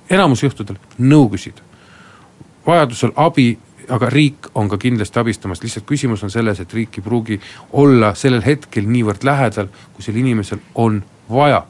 enamus 0.10 0.44
juhtudel 0.44 0.78
nõu 1.00 1.30
küsida. 1.30 1.62
vajadusel 2.68 3.12
abi, 3.16 3.58
aga 3.90 4.10
riik 4.10 4.50
on 4.56 4.70
ka 4.70 4.78
kindlasti 4.78 5.20
abistamas, 5.20 5.64
lihtsalt 5.64 5.86
küsimus 5.86 6.24
on 6.24 6.32
selles, 6.32 6.60
et 6.60 6.74
riik 6.74 6.98
ei 6.98 7.04
pruugi 7.04 7.40
olla 7.72 8.14
sellel 8.16 8.44
hetkel 8.46 8.88
niivõrd 8.88 9.24
lähedal, 9.24 9.68
kui 9.94 10.04
sel 10.04 10.16
inimesel 10.16 10.60
on 10.76 11.04
vaja 11.30 11.64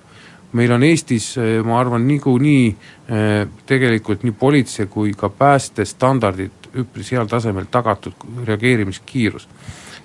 meil 0.51 0.71
on 0.71 0.83
Eestis, 0.83 1.37
eh, 1.37 1.63
ma 1.63 1.79
arvan, 1.79 2.07
niikuinii 2.07 2.67
eh, 2.69 3.47
tegelikult 3.65 4.23
nii 4.23 4.35
politsei 4.39 4.87
kui 4.87 5.13
ka 5.17 5.29
päästestandardid 5.29 6.71
üpris 6.77 7.11
heal 7.11 7.27
tasemel 7.27 7.67
tagatud 7.71 8.13
reageerimiskiirus. 8.45 9.47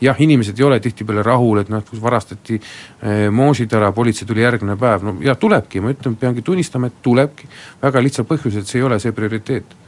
Jah, 0.03 0.19
inimesed 0.19 0.59
ei 0.59 0.67
ole 0.67 0.81
tihtipeale 0.83 1.23
rahul, 1.27 1.63
et 1.63 1.71
noh, 1.73 1.85
kus 1.87 2.01
varastati 2.03 2.59
eh, 2.59 3.29
moosid 3.31 3.73
ära, 3.79 3.93
politsei 3.95 4.29
tuli 4.29 4.45
järgmine 4.45 4.77
päev, 4.81 5.07
no 5.07 5.17
ja 5.25 5.37
tulebki, 5.39 5.83
ma 5.83 5.95
ütlen, 5.95 6.17
peangi 6.19 6.43
tunnistama, 6.47 6.91
et 6.91 6.99
tulebki, 7.05 7.49
väga 7.83 8.03
lihtsal 8.03 8.27
põhjusel, 8.29 8.65
et 8.65 8.73
see 8.73 8.81
ei 8.83 8.89
ole 8.89 8.99
see 9.03 9.15
prioriteet 9.17 9.79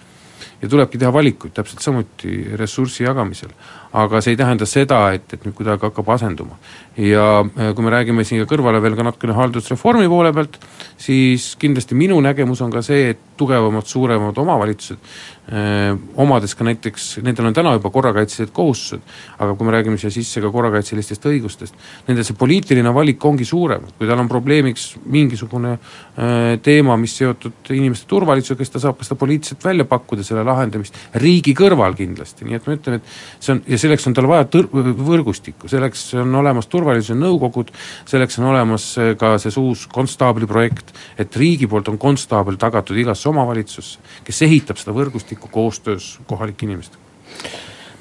ja 0.64 0.70
tulebki 0.70 0.98
teha 1.00 1.12
valikuid, 1.12 1.52
täpselt 1.54 1.84
samuti 1.84 2.38
ressursi 2.58 3.04
jagamisel. 3.04 3.52
aga 3.94 4.18
see 4.18 4.32
ei 4.34 4.36
tähenda 4.36 4.66
seda, 4.66 4.96
et, 5.14 5.28
et 5.36 5.44
nüüd 5.46 5.54
kuidagi 5.54 5.86
hakkab 5.86 6.08
asenduma. 6.16 6.56
ja 6.96 7.44
äh, 7.44 7.74
kui 7.74 7.84
me 7.84 7.92
räägime 7.94 8.24
siia 8.24 8.46
kõrvale 8.50 8.80
veel 8.82 8.96
ka 8.96 9.06
natukene 9.06 9.36
haldusreformi 9.36 10.08
poole 10.08 10.32
pealt, 10.32 10.58
siis 10.98 11.52
kindlasti 11.60 11.94
minu 11.94 12.20
nägemus 12.24 12.64
on 12.64 12.72
ka 12.74 12.82
see, 12.82 13.12
et 13.14 13.22
tugevamad, 13.38 13.86
suuremad 13.86 14.38
omavalitsused 14.38 14.98
Äh, 15.44 15.92
omades 16.16 16.54
ka 16.56 16.64
näiteks, 16.64 17.18
nendel 17.20 17.50
on 17.50 17.52
täna 17.52 17.74
juba 17.74 17.90
korrakaitselised 17.92 18.54
kohustused, 18.56 19.02
aga 19.36 19.52
kui 19.52 19.66
me 19.68 19.74
räägime 19.74 19.98
siia 20.00 20.08
sisse 20.08 20.40
ka 20.40 20.48
korrakaitselistest 20.48 21.26
õigustest, 21.28 21.76
nendel 22.06 22.24
see 22.24 22.38
poliitiline 22.40 22.88
valik 22.96 23.26
ongi 23.28 23.44
suurem, 23.44 23.84
kui 23.98 24.08
tal 24.08 24.22
on 24.22 24.30
probleemiks 24.30 24.86
mingisugune 25.04 25.74
äh, 25.74 26.54
teema, 26.64 26.96
mis 26.96 27.18
seotud 27.20 27.74
inimeste 27.76 28.08
turvalisusega, 28.08 28.64
siis 28.64 28.72
ta 28.72 28.80
saab 28.86 28.96
ka 28.96 29.04
seda 29.04 29.20
poliitiliselt 29.20 29.68
välja 29.68 29.84
pakkuda, 29.90 30.24
selle 30.24 30.46
lahendamist, 30.54 30.96
riigi 31.20 31.54
kõrval 31.58 31.96
kindlasti, 31.98 32.46
nii 32.48 32.58
et 32.58 32.68
ma 32.68 32.76
ütlen, 32.78 33.00
et 33.00 33.42
see 33.44 33.54
on, 33.56 33.62
ja 33.68 33.80
selleks 33.80 34.08
on 34.08 34.16
tal 34.16 34.30
vaja 34.30 34.46
tõr-, 34.50 34.70
võrgustikku, 34.72 35.70
selleks 35.70 36.06
on 36.22 36.34
olemas 36.40 36.70
turvalisuse 36.72 37.18
nõukogud, 37.18 37.74
selleks 38.10 38.40
on 38.40 38.48
olemas 38.54 38.88
äh, 39.02 39.12
ka 39.20 39.34
see 39.42 39.54
uus 39.60 39.86
konstaabli 39.92 40.48
projekt, 40.50 40.94
et 41.20 41.36
riigi 41.40 41.68
poolt 41.70 41.90
on 41.92 42.00
konstaabel 42.00 42.58
tagatud 42.60 42.98
igasse 42.98 43.28
omavalitsusse, 43.30 44.02
kes 44.24 44.42
ehitab 44.48 44.80
seda 44.80 44.96
võrgustikku, 44.96 45.52
koostöös 45.52 46.14
kohalike 46.30 46.68
inimestega. 46.68 47.02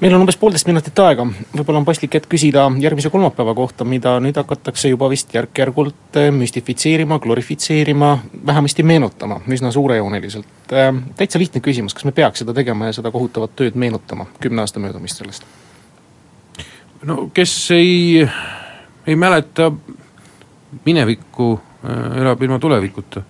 Meil 0.00 0.14
on 0.14 0.24
umbes 0.24 0.36
poolteist 0.40 0.66
minutit 0.68 0.98
aega, 1.02 1.26
võib-olla 1.54 1.80
on 1.80 1.86
paslik 1.86 2.16
hetk 2.16 2.28
küsida 2.32 2.66
järgmise 2.82 3.10
kolmapäeva 3.12 3.54
kohta, 3.56 3.86
mida 3.88 4.16
nüüd 4.22 4.38
hakatakse 4.40 4.90
juba 4.90 5.08
vist 5.12 5.34
järk-järgult 5.34 6.18
äh, 6.18 6.30
müstifitseerima, 6.34 7.20
glorifitseerima, 7.22 8.10
vähemasti 8.46 8.86
meenutama. 8.86 9.40
Üsna 9.48 9.70
suurejooneliselt. 9.74 10.72
Äh, 10.72 10.90
täitsa 11.18 11.42
lihtne 11.42 11.62
küsimus, 11.64 11.94
kas 11.94 12.08
me 12.08 12.14
peaks 12.16 12.42
seda 12.42 12.56
tegema 12.56 12.90
ja 12.90 12.96
seda 12.96 13.12
kohutavat 13.14 13.54
tööd 13.58 13.78
meenutama, 13.78 14.26
kümne 14.42 14.64
aasta 14.64 14.82
möödumist 14.82 15.22
sellest? 15.22 15.46
no 17.04 17.26
kes 17.36 17.52
ei, 17.76 18.24
ei 19.06 19.16
mäleta 19.20 19.68
minevikku, 20.86 21.48
äh, 21.84 22.20
elab 22.24 22.42
ilma 22.42 22.58
tulevikuta 22.58 23.22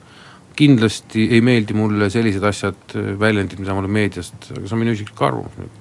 kindlasti 0.55 1.25
ei 1.35 1.41
meeldi 1.43 1.75
mulle 1.75 2.07
sellised 2.15 2.45
asjad, 2.47 2.93
väljendid, 3.19 3.59
mida 3.59 3.75
ma 3.75 3.83
olen 3.83 3.91
meediast, 3.91 4.53
aga 4.55 4.63
see 4.63 4.77
on 4.77 4.85
minu 4.85 4.93
isiklik 4.95 5.23
arvamus 5.27 5.57
nüüd 5.59 5.81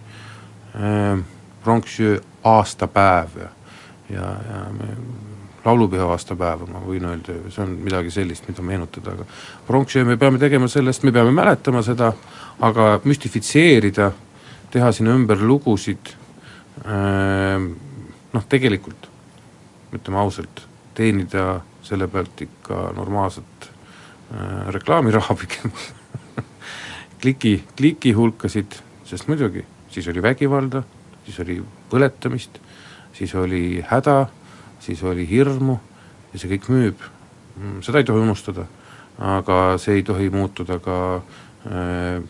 pronksiöö 1.63 2.17
aastapäev 2.43 3.35
ja, 3.37 3.49
ja, 4.09 4.29
ja 4.49 4.61
me, 4.73 4.87
laulupüha 5.65 6.07
aastapäeva 6.11 6.65
ma 6.67 6.81
võin 6.83 7.05
öelda, 7.07 7.35
see 7.53 7.61
on 7.63 7.75
midagi 7.85 8.11
sellist, 8.11 8.47
mida 8.49 8.65
meenutada, 8.65 9.13
aga 9.13 9.27
pronksiöö 9.67 10.07
me 10.09 10.17
peame 10.17 10.41
tegema 10.41 10.67
sellest, 10.67 11.05
me 11.05 11.13
peame 11.15 11.31
mäletama 11.31 11.83
seda, 11.85 12.09
aga 12.59 12.87
müstifitseerida, 13.05 14.11
teha 14.73 14.91
sinna 14.91 15.13
ümber 15.15 15.39
lugusid 15.39 16.15
äh,, 16.83 17.69
noh 18.33 18.49
tegelikult, 18.49 19.07
ütleme 19.93 20.19
ausalt, 20.25 20.65
teenida 20.97 21.61
selle 21.85 22.09
pealt 22.09 22.41
ikka 22.41 22.89
normaalset 22.97 23.53
Äh, 24.33 24.73
reklaamiraha 24.73 25.35
pigem. 25.35 25.71
Kliki, 27.21 27.63
kliki 27.77 28.11
hulkasid, 28.17 28.79
sest 29.05 29.27
muidugi, 29.29 29.61
siis 29.93 30.07
oli 30.09 30.21
vägivalda, 30.23 30.83
siis 31.25 31.39
oli 31.43 31.59
põletamist, 31.91 32.59
siis 33.13 33.33
oli 33.37 33.83
häda, 33.87 34.25
siis 34.81 35.03
oli 35.05 35.27
hirmu 35.29 35.77
ja 36.33 36.39
see 36.41 36.51
kõik 36.55 36.69
müüb. 36.73 37.03
Mm, 37.59 37.81
seda 37.85 38.01
ei 38.01 38.07
tohi 38.07 38.23
unustada, 38.23 38.65
aga 39.21 39.77
see 39.81 39.99
ei 39.99 40.05
tohi 40.07 40.31
muutuda 40.33 40.79
ka 40.81 40.97
äh, 41.69 42.23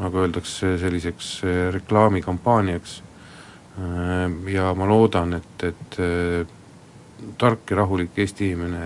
nagu 0.00 0.22
öeldakse, 0.22 0.76
selliseks 0.80 1.32
äh, 1.44 1.58
reklaamikampaaniaks 1.76 3.02
äh,. 3.78 4.52
ja 4.52 4.72
ma 4.74 4.88
loodan, 4.88 5.36
et, 5.36 5.64
et 5.64 5.98
äh, 6.00 6.46
tark 7.38 7.70
ja 7.70 7.82
rahulik 7.82 8.16
Eesti 8.16 8.50
inimene 8.50 8.80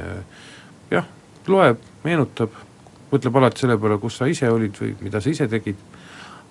jah, 0.91 1.07
loeb 1.47 1.83
meenutab, 2.05 2.55
mõtleb 3.11 3.39
alati 3.39 3.65
selle 3.65 3.79
peale, 3.79 3.99
kus 4.03 4.19
sa 4.21 4.29
ise 4.31 4.51
olid 4.51 4.77
või 4.81 4.95
mida 5.03 5.23
sa 5.23 5.31
ise 5.31 5.49
tegid, 5.51 5.79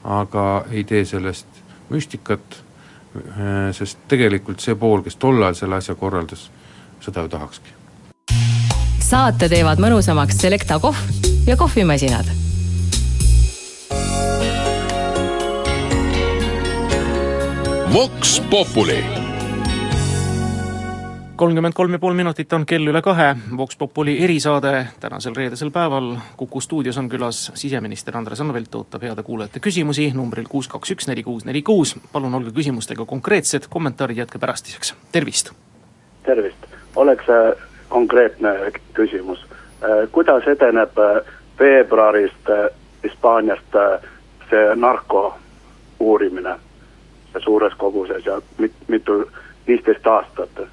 aga 0.03 0.45
ei 0.71 0.85
tee 0.87 1.03
sellest 1.07 1.48
müstikat, 1.89 2.59
äh, 3.15 3.69
sest 3.75 3.99
tegelikult 4.07 4.59
see 4.63 4.75
pool, 4.75 5.03
kes 5.05 5.15
tol 5.15 5.41
ajal 5.41 5.57
selle 5.57 5.79
asja 5.81 5.95
korraldas, 5.95 6.49
seda 7.01 7.25
ju 7.25 7.33
tahakski. 7.35 7.75
saate 9.09 9.49
teevad 9.49 9.79
mõnusamaks 9.81 10.37
Selecta 10.37 10.79
kohv 10.79 10.99
ja 11.47 11.55
kohvimasinad 11.57 12.29
Vox 17.93 18.41
Populi 18.51 19.18
kolmkümmend 21.39 21.73
kolm 21.73 21.93
ja 21.93 21.99
pool 21.99 22.13
minutit 22.13 22.53
on 22.53 22.65
kell 22.67 22.89
üle 22.91 22.99
kahe, 23.01 23.29
Vox 23.57 23.77
Populi 23.79 24.17
erisaade 24.23 24.87
tänasel 24.99 25.35
reedesel 25.35 25.69
päeval. 25.71 26.17
kuku 26.37 26.61
stuudios 26.61 26.97
on 26.97 27.09
külas 27.09 27.51
siseminister 27.55 28.17
Andres 28.17 28.41
Anvelt, 28.41 28.75
ootab 28.75 29.03
heade 29.07 29.23
kuulajate 29.23 29.59
küsimusi 29.63 30.11
numbril 30.15 30.49
kuus, 30.49 30.67
kaks, 30.67 30.91
üks, 30.91 31.07
neli, 31.07 31.23
kuus, 31.23 31.45
neli, 31.45 31.61
kuus. 31.61 31.95
palun 32.11 32.35
olge 32.35 32.51
küsimustega 32.51 33.05
konkreetsed, 33.05 33.69
kommentaarid 33.69 34.17
jätke 34.17 34.39
pärastiseks, 34.39 34.93
tervist! 35.11 35.51
tervist, 36.23 36.65
oleks 36.95 37.29
äh, 37.29 37.53
konkreetne 37.89 38.49
küsimus. 38.93 39.39
Äh, 39.83 40.09
kuidas 40.11 40.43
edeneb 40.47 40.99
äh, 40.99 41.21
veebruarist 41.59 42.51
Hispaaniast 43.03 43.79
see 44.49 44.75
narko 44.75 45.37
uurimine 45.99 46.57
suures 47.39 47.73
koguses 47.77 48.25
ja 48.25 48.41
mit-, 48.57 48.83
mitu, 48.87 49.23
viisteist 49.67 50.07
aastat? 50.07 50.67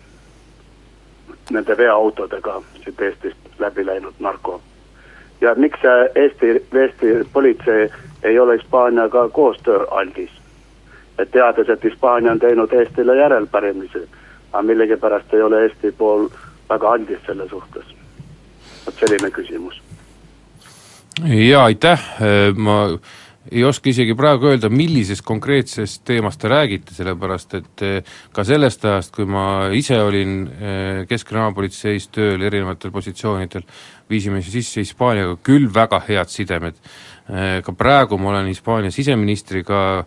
Nende 1.50 1.76
veoautodega 1.76 2.62
siit 2.84 3.00
Eestist 3.00 3.36
läbi 3.58 3.86
läinud 3.86 4.14
narko. 4.18 4.60
ja 5.40 5.54
miks 5.54 5.78
Eesti, 6.14 6.66
Eesti 6.74 7.28
politsei 7.32 7.90
ei 8.22 8.38
ole 8.38 8.56
Hispaaniaga 8.56 9.28
koostööaldis? 9.28 10.30
et 11.18 11.30
teades, 11.30 11.68
et 11.68 11.84
Hispaania 11.84 12.32
on 12.32 12.38
teinud 12.38 12.72
Eestile 12.72 13.16
järelpärimisi, 13.16 14.08
aga 14.52 14.62
millegipärast 14.62 15.34
ei 15.34 15.42
ole 15.42 15.62
Eesti 15.62 15.92
pool 15.92 16.28
väga 16.68 16.90
andis 16.90 17.18
selle 17.26 17.48
suhtes. 17.48 17.84
vot 18.86 18.94
selline 18.94 19.30
küsimus. 19.30 19.82
jaa, 21.24 21.64
aitäh, 21.64 22.00
ma 22.56 22.98
ei 23.50 23.64
oska 23.64 23.90
isegi 23.90 24.14
praegu 24.18 24.50
öelda, 24.50 24.68
millisest 24.72 25.24
konkreetsest 25.26 26.02
teemast 26.08 26.40
te 26.42 26.50
räägite, 26.50 26.94
sellepärast 26.96 27.54
et 27.58 27.84
eh, 27.86 28.16
ka 28.34 28.44
sellest 28.46 28.84
ajast, 28.88 29.14
kui 29.14 29.28
ma 29.28 29.68
ise 29.76 29.98
olin 30.02 30.36
eh, 30.46 31.00
Keskkriminaalpolitseis 31.08 32.08
tööl 32.14 32.42
erinevatel 32.48 32.94
positsioonidel, 32.94 33.66
viisime 34.10 34.42
sisse 34.42 34.82
Hispaaniaga 34.82 35.38
küll 35.46 35.70
väga 35.72 36.02
head 36.08 36.32
sidemed. 36.32 36.78
Eh, 37.30 37.60
ka 37.66 37.74
praegu 37.76 38.18
ma 38.18 38.34
olen 38.34 38.50
Hispaania 38.50 38.94
siseministriga 38.94 40.04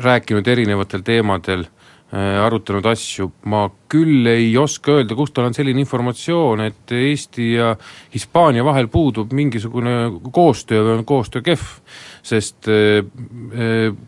rääkinud 0.00 0.46
erinevatel 0.46 1.02
teemadel, 1.02 1.64
arutanud 2.10 2.86
asju, 2.90 3.28
ma 3.50 3.64
küll 3.90 4.26
ei 4.26 4.48
oska 4.58 4.96
öelda, 4.98 5.14
kust 5.18 5.34
tal 5.34 5.46
on 5.46 5.54
selline 5.54 5.82
informatsioon, 5.82 6.62
et 6.66 6.94
Eesti 6.94 7.52
ja 7.52 7.72
Hispaania 8.14 8.64
vahel 8.66 8.88
puudub 8.90 9.30
mingisugune 9.34 9.94
koostöö 10.34 10.82
või 10.86 10.96
on 10.98 11.04
koostöö 11.06 11.44
kehv. 11.46 11.68
Sest 12.22 12.68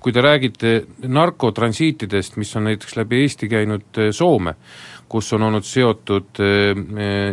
kui 0.01 0.13
te 0.13 0.23
räägite 0.25 0.73
narkotransiitidest, 1.09 2.37
mis 2.37 2.57
on 2.57 2.69
näiteks 2.69 2.97
läbi 2.97 3.23
Eesti 3.23 3.49
käinud 3.49 4.01
Soome, 4.13 4.55
kus 5.09 5.33
on 5.33 5.43
olnud 5.49 5.65
seotud 5.65 6.41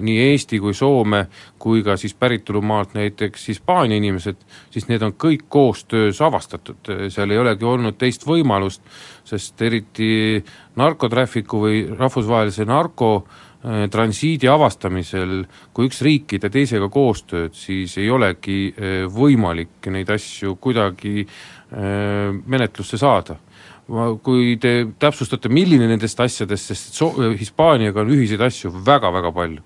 nii 0.01 0.17
Eesti 0.29 0.59
kui 0.59 0.74
Soome 0.74 1.25
kui 1.59 1.83
ka 1.83 1.98
siis 2.00 2.13
päritolumaalt 2.13 2.93
näiteks 2.93 3.48
Hispaania 3.48 3.98
inimesed, 4.00 4.39
siis 4.71 4.88
need 4.88 5.03
on 5.03 5.13
kõik 5.19 5.45
koostöös 5.51 6.21
avastatud, 6.21 6.91
seal 7.12 7.31
ei 7.31 7.41
olegi 7.41 7.67
olnud 7.67 7.98
teist 8.00 8.25
võimalust, 8.27 8.81
sest 9.27 9.62
eriti 9.62 10.39
narkotraffiku 10.79 11.62
või 11.65 11.83
rahvusvahelise 11.91 12.65
narko 12.69 13.12
eh, 13.19 13.49
transiidi 13.62 14.48
avastamisel, 14.48 15.42
kui 15.75 15.89
üks 15.89 16.00
riik 16.06 16.32
ei 16.32 16.39
tee 16.39 16.54
teisega 16.54 16.88
koostööd, 16.89 17.51
siis 17.58 17.98
ei 18.00 18.08
olegi 18.10 18.72
võimalik 19.12 19.89
neid 19.92 20.08
asju 20.16 20.56
kuidagi 20.63 21.25
menetlusse 21.70 22.98
saada 23.01 23.36
kui 24.24 24.58
te 24.62 24.74
täpsustate, 25.01 25.50
milline 25.50 25.88
nendest 25.89 26.20
asjadest, 26.22 26.72
sest 26.72 27.00
so-, 27.00 27.13
Hispaaniaga 27.39 28.04
on 28.04 28.13
ühiseid 28.13 28.42
asju 28.46 28.72
väga-väga 28.86 29.32
palju. 29.34 29.62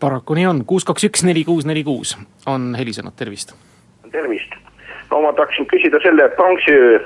paraku 0.00 0.34
nii 0.38 0.46
on, 0.46 0.64
kuus 0.64 0.86
kaks 0.86 1.08
üks 1.08 1.24
neli 1.26 1.44
kuus 1.44 1.66
neli 1.66 1.82
kuus 1.84 2.16
on 2.46 2.74
helisenud, 2.78 3.16
tervist. 3.18 3.54
tervist, 4.12 4.54
no 5.10 5.20
ma 5.22 5.32
tahaksin 5.36 5.66
küsida 5.68 6.00
selle 6.02 6.28
pronksiöö, 6.36 7.00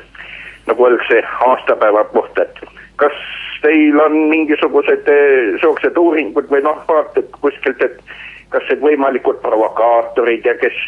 nagu 0.68 0.86
öeldakse, 0.86 1.22
aastapäeva 1.48 2.04
kohta, 2.12 2.46
et 2.46 2.60
kas 2.96 3.16
teil 3.62 4.00
on 4.00 4.16
mingisugused 4.30 5.08
niisugused 5.08 5.98
uuringud 5.98 6.50
või 6.50 6.62
noh, 6.66 6.82
vaated 6.88 7.30
kuskilt, 7.40 7.82
et 7.82 7.98
kas 8.52 8.66
need 8.68 8.82
võimalikud 8.84 9.40
provokaatorid 9.42 10.46
ja 10.46 10.54
kes 10.60 10.78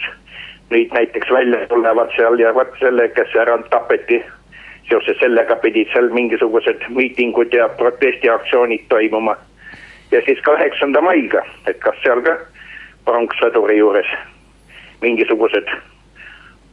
nüüd 0.73 0.93
näiteks 0.93 1.31
välja 1.33 1.67
tulevad 1.71 2.13
seal 2.17 2.39
ja 2.41 2.55
vot 2.55 2.73
selle, 2.81 3.09
kes 3.17 3.35
ära 3.41 3.57
tapeti 3.71 4.21
seoses 4.89 5.19
sellega 5.21 5.57
pidid 5.63 5.89
seal 5.93 6.11
mingisugused 6.13 6.85
miitingud 6.89 7.55
ja 7.55 7.69
protestiaktsioonid 7.79 8.89
toimuma. 8.89 9.37
ja 10.11 10.21
siis 10.25 10.41
kaheksanda 10.41 11.01
maiga, 11.01 11.43
et 11.67 11.79
kas 11.81 11.97
seal 12.03 12.21
ka 12.23 12.37
pronkssõduri 13.05 13.79
juures 13.79 14.11
mingisugused 15.01 15.69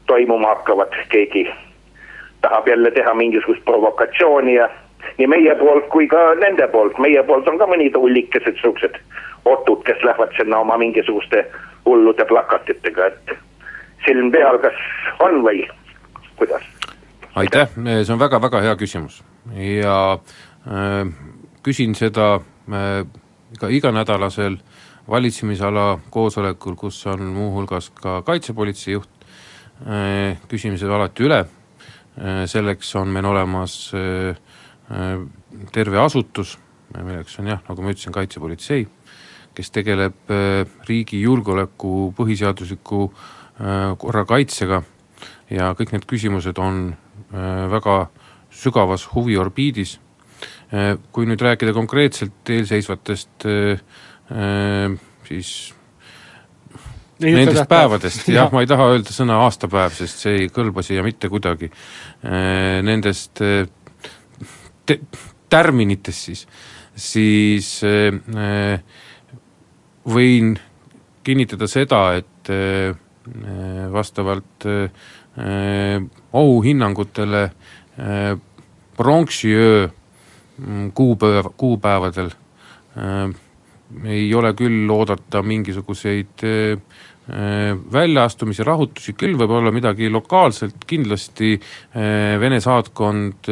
toimuma 0.07 0.47
hakkavad, 0.47 0.95
keegi 1.09 1.47
tahab 2.41 2.67
jälle 2.67 2.91
teha 2.91 3.13
mingisugust 3.13 3.65
provokatsiooni 3.65 4.55
ja 4.55 4.69
nii 5.17 5.27
meie 5.27 5.55
poolt 5.59 5.87
kui 5.93 6.07
ka 6.07 6.31
nende 6.39 6.67
poolt, 6.71 6.97
meie 6.99 7.23
poolt 7.23 7.47
on 7.47 7.59
ka 7.59 7.67
mõnid 7.69 7.97
hullikesed 7.97 8.59
siuksed 8.61 8.97
otud, 9.45 9.83
kes 9.85 10.03
lähevad 10.03 10.33
sinna 10.37 10.61
oma 10.61 10.77
mingisuguste 10.77 11.45
hullude 11.85 12.25
plakatitega, 12.25 13.07
et 13.07 13.33
silm 14.05 14.31
peal, 14.31 14.59
kas 14.61 14.77
on 15.19 15.41
või 15.45 15.65
kuidas? 16.37 16.65
aitäh, 17.35 17.69
see 18.03 18.13
on 18.13 18.19
väga-väga 18.19 18.61
hea 18.61 18.75
küsimus. 18.75 19.21
Ja 19.55 20.19
äh, 20.67 21.07
küsin 21.63 21.95
seda 21.95 22.33
äh, 22.35 23.05
ka 23.59 23.69
iganädalasel 23.71 24.57
valitsemisala 25.09 25.99
koosolekul, 26.09 26.75
kus 26.75 26.99
on 27.07 27.23
muuhulgas 27.33 27.89
ka 27.89 28.21
kaitsepolitsei 28.21 28.93
juht 28.93 29.09
äh,, 29.87 30.37
küsime 30.51 30.77
seda 30.77 30.95
alati 30.99 31.25
üle. 31.25 31.41
Äh,, 32.19 32.43
selleks 32.45 32.95
on 32.99 33.09
meil 33.15 33.25
olemas 33.25 33.93
äh, 33.95 34.35
terve 35.71 35.99
asutus, 36.01 36.57
milleks 36.97 37.37
on 37.39 37.47
jah, 37.47 37.61
nagu 37.67 37.83
ma 37.83 37.93
ütlesin, 37.93 38.11
kaitsepolitsei, 38.15 38.87
kes 39.55 39.71
tegeleb 39.71 40.33
äh, 40.33 40.65
riigi 40.87 41.21
julgeoleku 41.21 42.11
põhiseadusliku 42.17 43.05
äh, 43.07 43.93
korra 44.01 44.25
kaitsega 44.27 44.81
ja 45.51 45.71
kõik 45.77 45.95
need 45.95 46.07
küsimused 46.09 46.59
on 46.59 46.91
Äh, 47.31 47.67
väga 47.71 48.09
sügavas 48.51 49.05
huviorbiidis. 49.13 49.99
Äh, 50.73 50.97
kui 51.15 51.27
nüüd 51.29 51.39
rääkida 51.39 51.71
konkreetselt 51.75 52.49
eelseisvatest 52.49 53.45
äh, 53.47 54.97
siis 55.27 55.51
ei 57.21 57.35
nendest 57.37 57.69
päevadest, 57.69 58.25
jah 58.27 58.47
ja., 58.47 58.51
ma 58.51 58.63
ei 58.63 58.67
taha 58.67 58.87
öelda 58.95 59.13
sõna 59.13 59.37
aastapäev, 59.45 59.93
sest 59.93 60.23
see 60.25 60.39
ei 60.41 60.47
kõlba 60.51 60.81
siia 60.81 61.03
mitte 61.05 61.29
kuidagi, 61.29 61.67
nendest 62.81 63.37
tärminitest 65.49 66.27
siis, 66.27 66.47
siis 66.95 67.69
võin 70.15 70.53
kinnitada 71.23 71.67
seda, 71.67 72.01
et 72.17 72.51
vastavalt 73.93 74.67
Äh, 75.37 76.01
ohuhinnangutele 76.33 77.43
äh, 77.43 78.37
pronksiöö 78.97 79.87
mm, 80.57 80.91
kuupäev, 80.91 81.45
kuupäevadel 81.57 82.29
äh, 82.97 83.35
ei 84.05 84.35
ole 84.35 84.51
küll 84.53 84.91
oodata 84.91 85.41
mingisuguseid 85.41 86.43
väljaastumise 87.93 88.65
rahutusi, 88.65 89.13
küll 89.13 89.37
võib 89.39 89.53
olla 89.53 89.71
midagi 89.71 90.09
lokaalselt, 90.09 90.81
kindlasti 90.89 91.53
Vene 92.41 92.57
saatkond 92.59 93.47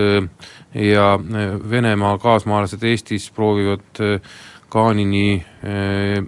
ja 0.73 1.05
Venemaa 1.69 2.17
kaasmaalased 2.19 2.83
Eestis 2.83 3.29
proovivad 3.31 4.01
Kaanini 4.73 5.37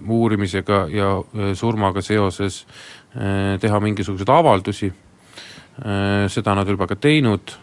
uurimisega 0.08 0.86
ja 0.94 1.10
surmaga 1.58 2.00
seoses 2.00 2.62
teha 3.12 3.80
mingisuguseid 3.84 4.32
avaldusi 4.32 4.92
Äh, 5.80 6.28
seda 6.28 6.52
nad 6.54 6.68
juba 6.68 6.84
ka 6.84 6.98
teinud, 7.00 7.54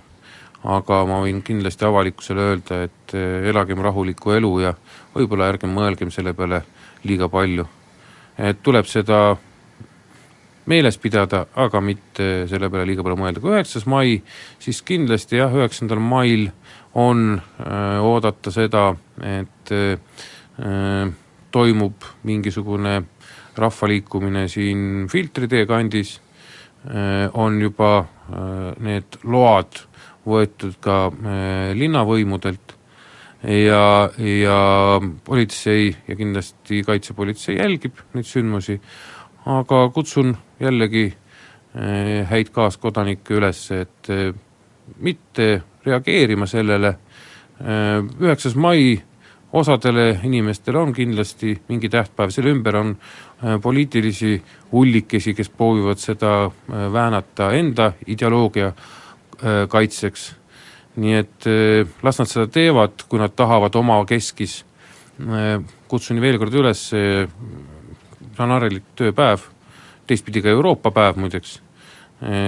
aga 0.65 0.95
ma 1.05 1.19
võin 1.21 1.43
kindlasti 1.45 1.85
avalikkusele 1.85 2.45
öelda, 2.47 2.79
et 2.87 3.13
äh, 3.13 3.45
elagem 3.51 3.83
rahulikku 3.85 4.33
elu 4.33 4.49
ja 4.63 4.71
võib-olla 5.13 5.51
ärgem 5.53 5.69
mõelgem 5.77 6.09
selle 6.09 6.33
peale 6.33 6.63
liiga 7.05 7.29
palju. 7.29 7.67
et 8.39 8.63
tuleb 8.63 8.87
seda 8.87 9.37
meeles 10.69 10.99
pidada, 11.01 11.45
aga 11.57 11.81
mitte 11.81 12.47
selle 12.49 12.69
peale 12.69 12.87
liiga 12.89 13.05
palju 13.05 13.19
mõelda, 13.19 13.41
kui 13.43 13.55
üheksas 13.55 13.87
mai, 13.89 14.19
siis 14.61 14.83
kindlasti 14.85 15.39
jah, 15.41 15.53
üheksandal 15.53 16.01
mail 16.03 16.49
on 16.97 17.39
öö, 17.39 17.65
äh, 17.65 18.05
oodata 18.05 18.51
seda, 18.53 18.91
et 19.21 19.73
öö, 19.73 19.97
toimub 21.51 22.05
mingisugune 22.23 23.01
rahvaliikumine 23.57 24.47
siin 24.47 25.07
Filtritee 25.11 25.65
kandis. 25.65 26.19
Äh, 26.87 27.29
on 27.33 27.61
juba 27.61 27.99
äh, 27.99 28.75
need 28.79 29.19
load 29.27 29.81
võetud 30.27 30.77
ka 30.83 31.09
äh, 31.09 31.71
linnavõimudelt. 31.75 32.75
Ja, 33.39 34.09
ja 34.19 34.55
politsei 35.23 35.93
ja 36.07 36.15
kindlasti 36.19 36.81
kaitsepolitsei 36.83 37.55
jälgib 37.55 38.01
neid 38.11 38.27
sündmusi, 38.27 38.75
aga 39.47 39.85
kutsun 39.95 40.33
jällegi 40.59 41.07
häid 42.29 42.49
kaaskodanikke 42.51 43.37
üles, 43.37 43.59
et 43.71 44.09
mitte 44.99 45.61
reageerima 45.85 46.47
sellele, 46.49 46.95
üheksas 48.19 48.55
mai 48.55 48.97
osadele 49.53 50.19
inimestele 50.23 50.77
on 50.77 50.93
kindlasti 50.93 51.53
mingi 51.69 51.89
tähtpäev, 51.89 52.33
selle 52.33 52.51
ümber 52.53 52.75
on 52.79 52.95
poliitilisi 53.61 54.35
hullikesi, 54.71 55.33
kes 55.33 55.49
proovivad 55.49 56.01
seda 56.01 56.51
väänata 56.67 57.51
enda 57.57 57.91
ideoloogia 58.07 58.73
kaitseks, 59.69 60.25
nii 60.99 61.15
et 61.15 61.47
las 62.03 62.19
nad 62.19 62.29
seda 62.29 62.47
teevad, 62.51 63.05
kui 63.09 63.21
nad 63.21 63.33
tahavad 63.37 63.75
oma 63.79 64.01
keskis, 64.09 64.63
kutsun 65.87 66.21
veel 66.21 66.37
kord 66.41 66.59
üles, 66.59 66.89
see 66.91 67.23
on 68.39 68.53
harilik 68.55 68.85
tööpäev, 68.99 69.41
teistpidi 70.09 70.41
ka 70.41 70.49
Euroopa 70.49 70.91
päev 70.91 71.21
muideks, 71.21 71.59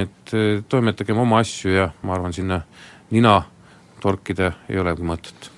et 0.01 0.35
toimetagem 0.69 1.21
oma 1.21 1.39
asju 1.45 1.71
ja 1.77 1.89
ma 2.01 2.17
arvan, 2.17 2.33
sinna 2.33 2.63
nina 3.13 3.37
torkida 4.01 4.51
ei 4.67 4.81
olegi 4.81 5.05
mõtet 5.05 5.51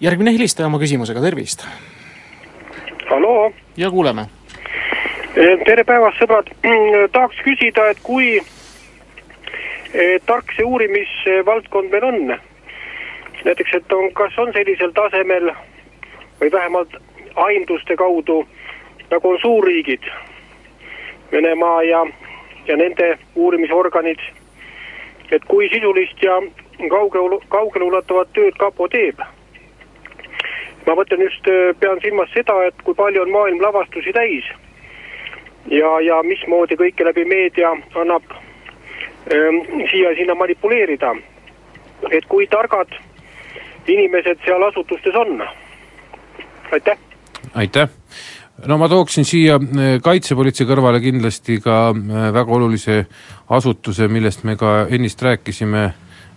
järgmine 0.00 0.32
helistaja 0.32 0.66
oma 0.66 0.78
küsimusega, 0.78 1.20
tervist! 1.20 1.66
halloo! 3.10 3.52
ja 3.76 3.90
kuuleme! 3.90 4.26
Eh, 5.36 5.64
tere 5.64 5.84
päevast, 5.84 6.20
sõbrad! 6.20 6.50
Tahaks 7.14 7.40
küsida, 7.44 7.88
et 7.92 8.02
kui 8.04 8.36
eh, 8.36 10.16
tark 10.26 10.52
see 10.56 10.66
uurimisvaldkond 10.68 11.92
meil 11.92 12.08
on? 12.10 12.36
näiteks, 13.46 13.74
et 13.78 13.92
on, 13.92 14.10
kas 14.18 14.36
on 14.42 14.52
sellisel 14.52 14.92
tasemel 14.92 15.52
või 16.40 16.52
vähemalt 16.52 16.96
aimduste 17.46 17.96
kaudu, 17.96 18.40
nagu 19.10 19.30
on 19.30 19.38
suurriigid, 19.40 20.08
Venemaa 21.32 21.82
ja, 21.82 22.06
ja 22.66 22.76
nende 22.76 23.18
uurimisorganid, 23.34 24.20
et 25.30 25.44
kui 25.48 25.68
sisulist 25.68 26.22
ja 26.22 26.38
kaugel, 26.90 27.38
kaugeleulatuvat 27.48 28.32
tööd 28.32 28.54
kapo 28.58 28.88
teeb. 28.88 29.18
ma 30.86 30.94
mõtlen 30.94 31.24
just, 31.24 31.48
pean 31.80 32.00
silmas 32.00 32.30
seda, 32.34 32.54
et 32.66 32.82
kui 32.86 32.94
palju 32.94 33.22
on 33.22 33.30
maailm 33.30 33.62
lavastusi 33.62 34.12
täis 34.12 34.44
ja, 35.70 36.00
ja 36.00 36.22
mismoodi 36.22 36.78
kõike 36.78 37.04
läbi 37.04 37.24
meedia 37.24 37.72
annab 37.94 38.22
ähm, 39.32 39.62
siia-sinna 39.90 40.34
manipuleerida. 40.34 41.14
et 42.10 42.24
kui 42.28 42.46
targad 42.46 42.88
inimesed 43.86 44.38
seal 44.44 44.62
asutustes 44.62 45.14
on. 45.14 45.42
aitäh. 46.72 46.98
aitäh 47.54 48.05
no 48.64 48.78
ma 48.80 48.88
tooksin 48.88 49.26
siia 49.28 49.58
kaitsepolitsei 50.02 50.66
kõrvale 50.68 51.00
kindlasti 51.04 51.58
ka 51.64 51.90
väga 52.32 52.56
olulise 52.56 53.02
asutuse, 53.52 54.08
millest 54.08 54.44
me 54.48 54.56
ka 54.56 54.86
ennist 54.88 55.22
rääkisime. 55.22 55.84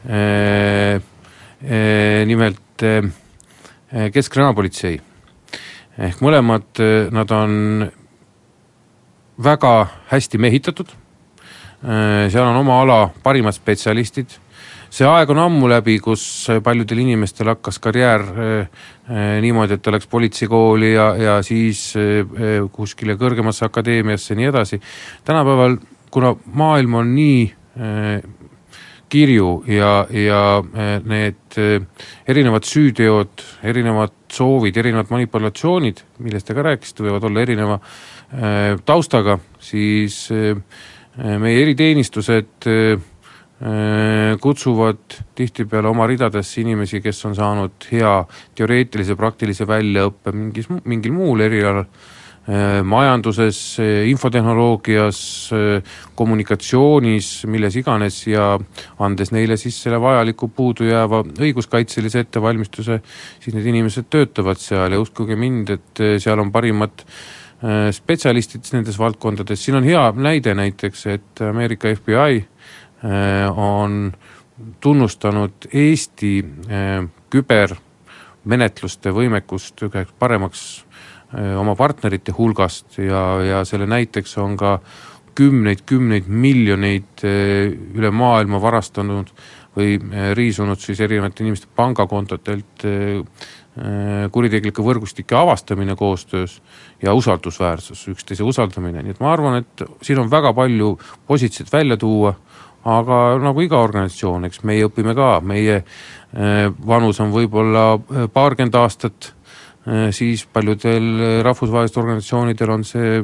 Äh, 0.10 1.00
nimelt 2.26 2.84
Keskkriminaalpolitsei. 4.14 5.02
ehk 6.00 6.22
mõlemad, 6.24 6.80
nad 7.12 7.32
on 7.36 7.84
väga 9.44 9.72
hästi 10.08 10.40
mehitatud, 10.40 10.88
seal 11.82 12.46
on 12.46 12.56
oma 12.62 12.78
ala 12.86 13.00
parimad 13.24 13.58
spetsialistid, 13.58 14.38
see 14.90 15.06
aeg 15.06 15.30
on 15.30 15.40
ammu 15.44 15.70
läbi, 15.70 16.00
kus 16.02 16.24
paljudel 16.64 17.04
inimestel 17.04 17.52
hakkas 17.54 17.78
karjäär 17.84 18.26
niimoodi, 19.44 19.78
et 19.78 19.84
ta 19.86 19.94
läks 19.94 20.10
politseikooli 20.10 20.94
ja, 20.94 21.08
ja 21.18 21.38
siis 21.46 21.94
kuskile 22.74 23.16
kõrgemasse 23.20 23.66
akadeemiasse 23.68 24.34
ja 24.34 24.40
nii 24.42 24.50
edasi, 24.50 24.82
tänapäeval 25.26 25.78
kuna 26.12 26.34
maailm 26.58 27.00
on 27.02 27.16
nii 27.16 27.42
kirju 29.10 29.50
ja, 29.70 29.94
ja 30.14 30.42
need 31.10 31.58
erinevad 32.30 32.66
süüteod, 32.70 33.46
erinevad 33.66 34.14
soovid, 34.30 34.78
erinevad 34.78 35.10
manipulatsioonid, 35.14 36.04
millest 36.26 36.50
te 36.50 36.58
ka 36.58 36.66
rääkisite, 36.66 37.06
võivad 37.08 37.26
olla 37.30 37.46
erineva 37.46 37.80
taustaga, 38.86 39.40
siis 39.62 40.28
meie 40.30 41.62
eriteenistused 41.64 42.70
kutsuvad 44.40 45.18
tihtipeale 45.36 45.90
oma 45.90 46.06
ridadesse 46.08 46.62
inimesi, 46.62 47.02
kes 47.04 47.18
on 47.28 47.34
saanud 47.36 47.90
hea 47.92 48.14
teoreetilise, 48.56 49.18
praktilise 49.20 49.68
väljaõppe 49.68 50.32
mingis, 50.32 50.70
mingil 50.88 51.12
muul 51.18 51.44
erialal. 51.44 51.84
Äh, 52.50 52.80
majanduses, 52.84 53.78
infotehnoloogias, 54.10 55.20
äh, 55.54 55.84
kommunikatsioonis, 56.18 57.44
milles 57.46 57.76
iganes 57.78 58.24
ja 58.26 58.56
andes 59.06 59.30
neile 59.36 59.58
siis 59.60 59.78
selle 59.84 60.00
vajaliku 60.02 60.48
puudujääva 60.58 61.20
õiguskaitselise 61.30 62.24
ettevalmistuse, 62.24 63.02
siis 63.44 63.54
need 63.54 63.68
inimesed 63.70 64.08
töötavad 64.10 64.58
seal. 64.58 64.96
Ja 64.96 65.02
uskuge 65.04 65.38
mind, 65.38 65.76
et 65.78 66.02
äh, 66.02 66.16
seal 66.24 66.42
on 66.42 66.50
parimad 66.56 67.06
spetsialistid 67.92 68.70
nendes 68.72 68.96
valdkondades, 68.96 69.60
siin 69.60 69.76
on 69.76 69.84
hea 69.84 70.06
näide 70.16 70.54
näiteks, 70.56 71.02
et 71.12 71.42
Ameerika 71.44 71.92
FBI 71.92 72.46
on 73.56 74.12
tunnustanud 74.84 75.70
Eesti 75.72 76.32
kübermenetluste 77.32 79.14
võimekust 79.16 79.86
üheks 79.88 80.12
paremaks 80.20 80.66
Äh, 81.30 81.54
oma 81.62 81.76
partnerite 81.78 82.34
hulgast 82.34 82.96
ja, 82.98 83.22
ja 83.46 83.58
selle 83.68 83.86
näiteks 83.86 84.32
on 84.42 84.56
ka 84.58 84.80
kümneid-kümneid 85.38 86.26
miljoneid 86.26 87.22
äh, 87.22 87.68
üle 87.70 88.10
maailma 88.10 88.58
varastanud 88.64 89.30
või 89.78 90.00
äh, 90.00 90.32
riisunud 90.34 90.82
siis 90.82 91.04
erinevate 91.06 91.46
inimeste 91.46 91.70
pangakontodelt 91.76 92.88
kuritegelike 94.34 94.84
võrgustike 94.84 95.38
avastamine 95.38 95.94
koostöös 95.96 96.58
ja 97.00 97.14
usaldusväärsus, 97.16 98.02
üksteise 98.12 98.44
usaldamine, 98.44 99.06
nii 99.06 99.14
et 99.14 99.22
ma 99.24 99.30
arvan, 99.32 99.62
et 99.62 99.84
siin 100.04 100.20
on 100.20 100.28
väga 100.28 100.52
palju 100.58 100.90
positiivset 101.30 101.72
välja 101.72 101.96
tuua, 102.02 102.34
aga 102.88 103.38
nagu 103.44 103.62
iga 103.62 103.82
organisatsioon, 103.84 104.48
eks 104.48 104.64
meie 104.68 104.88
õpime 104.88 105.16
ka, 105.18 105.40
meie 105.44 105.82
vanus 106.86 107.20
on 107.20 107.32
võib-olla 107.34 107.98
paarkümmend 108.34 108.76
aastat. 108.78 109.34
Äh, 109.88 110.10
siis 110.14 110.44
paljudel 110.46 111.42
rahvusvahelistel 111.46 112.04
organisatsioonidel 112.04 112.74
on 112.74 112.84
see, 112.86 113.22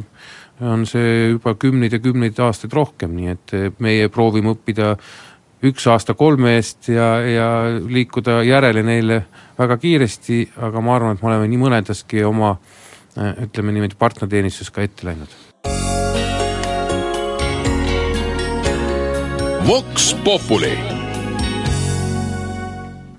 on 0.64 0.86
see 0.88 1.32
juba 1.36 1.54
kümneid 1.60 1.94
ja 1.94 2.00
kümneid 2.02 2.40
aastaid 2.40 2.74
rohkem, 2.74 3.14
nii 3.16 3.34
et 3.34 3.56
meie 3.84 4.08
proovime 4.10 4.54
õppida 4.56 4.96
üks 5.66 5.88
aasta 5.92 6.16
kolme 6.18 6.56
eest 6.56 6.90
ja, 6.94 7.10
ja 7.28 7.50
liikuda 7.80 8.42
järele 8.48 8.84
neile 8.86 9.20
väga 9.58 9.78
kiiresti, 9.82 10.42
aga 10.68 10.84
ma 10.84 10.96
arvan, 10.96 11.16
et 11.16 11.24
me 11.24 11.32
oleme 11.32 11.50
nii 11.52 11.62
mõnedaski 11.62 12.24
oma 12.28 12.56
ütleme 13.16 13.76
niimoodi 13.76 14.00
partnerteenistuses 14.00 14.74
ka 14.76 14.84
ette 14.84 15.08
läinud. 15.08 15.36
Vox 19.68 20.16
Populi. 20.24 20.78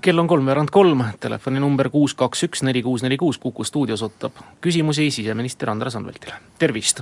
Kell 0.01 0.17
on 0.17 0.27
kolmveerand 0.27 0.69
kolm, 0.71 1.03
telefoninumber 1.19 1.89
kuus, 1.91 2.13
kaks, 2.15 2.43
üks, 2.47 2.61
neli, 2.63 2.79
kuus, 2.83 3.03
neli, 3.03 3.17
kuus, 3.17 3.37
Kuku 3.37 3.63
stuudios 3.67 4.01
ootab 4.01 4.39
küsimusi 4.63 5.09
siseminister 5.11 5.69
Andres 5.69 5.95
Anveltile, 5.95 6.33
tervist. 6.59 7.01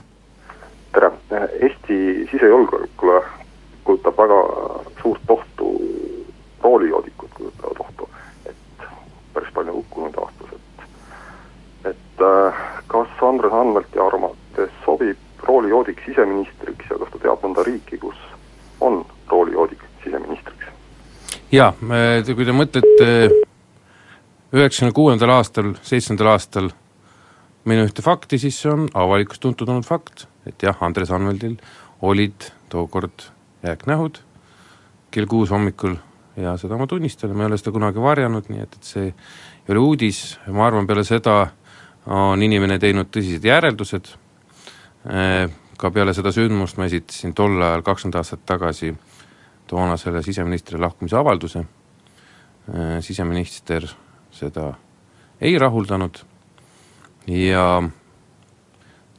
tere, 0.93 1.11
Eesti 1.61 2.27
sisejulgeolekule 2.31 3.21
kujutab 3.83 4.17
väga 4.17 4.41
suurt 5.01 5.29
ohtu 5.29 5.69
roolijoodikud 6.63 7.29
kujutavad 7.37 7.85
ohtu, 7.85 8.09
et 8.49 8.89
päris 9.33 9.53
palju 9.53 9.73
hukkunud 9.73 10.17
aastas, 10.23 10.55
et 10.57 11.91
et 11.93 12.23
äh, 12.33 12.63
kas 12.87 13.13
Andres 13.21 13.53
Anvelti 13.53 13.99
arvates 13.99 14.73
sobib 14.85 15.17
roolijoodik 15.43 16.01
siseministriks 16.05 16.89
ja 16.89 16.97
kas 16.97 17.13
ta 17.13 17.27
teab 17.27 17.45
mõnda 17.45 17.67
riiki, 17.69 18.01
kus 18.01 18.17
on 18.81 19.05
roolijoodik 19.29 19.83
siseministriks? 20.03 20.71
jaa, 21.51 21.71
kui 22.27 22.45
te 22.45 22.55
mõtlete 22.55 23.09
üheksakümne 24.55 24.95
kuuendal 24.95 25.35
aastal, 25.35 25.73
seitsmendal 25.83 26.33
aastal 26.35 26.71
minu 27.65 27.87
ühte 27.87 28.05
fakti, 28.05 28.39
siis 28.41 28.59
see 28.61 28.71
on 28.71 28.87
avalikult 28.93 29.41
tuntud 29.41 29.69
olnud 29.69 29.87
fakt, 29.87 30.27
et 30.45 30.61
jah, 30.63 30.77
Andres 30.85 31.11
Anveldil 31.11 31.57
olid 32.05 32.51
tookord 32.69 33.29
jääknähud 33.65 34.21
kell 35.15 35.29
kuus 35.31 35.51
hommikul 35.53 35.95
ja 36.35 36.57
seda 36.59 36.77
ma 36.77 36.87
tunnistan 36.87 37.31
ja 37.31 37.37
ma 37.37 37.45
ei 37.45 37.51
ole 37.51 37.59
seda 37.59 37.71
kunagi 37.75 38.01
varjanud, 38.03 38.49
nii 38.51 38.63
et, 38.65 38.73
et 38.75 38.87
see 38.87 39.05
ei 39.07 39.73
ole 39.73 39.83
uudis, 39.83 40.21
ma 40.51 40.67
arvan, 40.67 40.87
peale 40.87 41.05
seda 41.07 41.37
on 42.11 42.43
inimene 42.43 42.77
teinud 42.81 43.09
tõsised 43.13 43.45
järeldused, 43.47 44.09
ka 45.79 45.91
peale 45.95 46.13
seda 46.17 46.33
sündmust 46.35 46.77
ma 46.77 46.89
esitasin 46.89 47.33
tol 47.37 47.55
ajal, 47.61 47.85
kakskümmend 47.87 48.19
aastat 48.19 48.43
tagasi, 48.45 48.91
toonasele 49.67 50.21
siseministrile 50.23 50.81
lahkumise 50.81 51.17
avalduse, 51.17 51.59
äh, 51.59 52.97
siseminister 52.99 53.87
seda 54.31 54.73
ei 55.41 55.59
rahuldanud 55.59 56.19
ja 57.27 57.83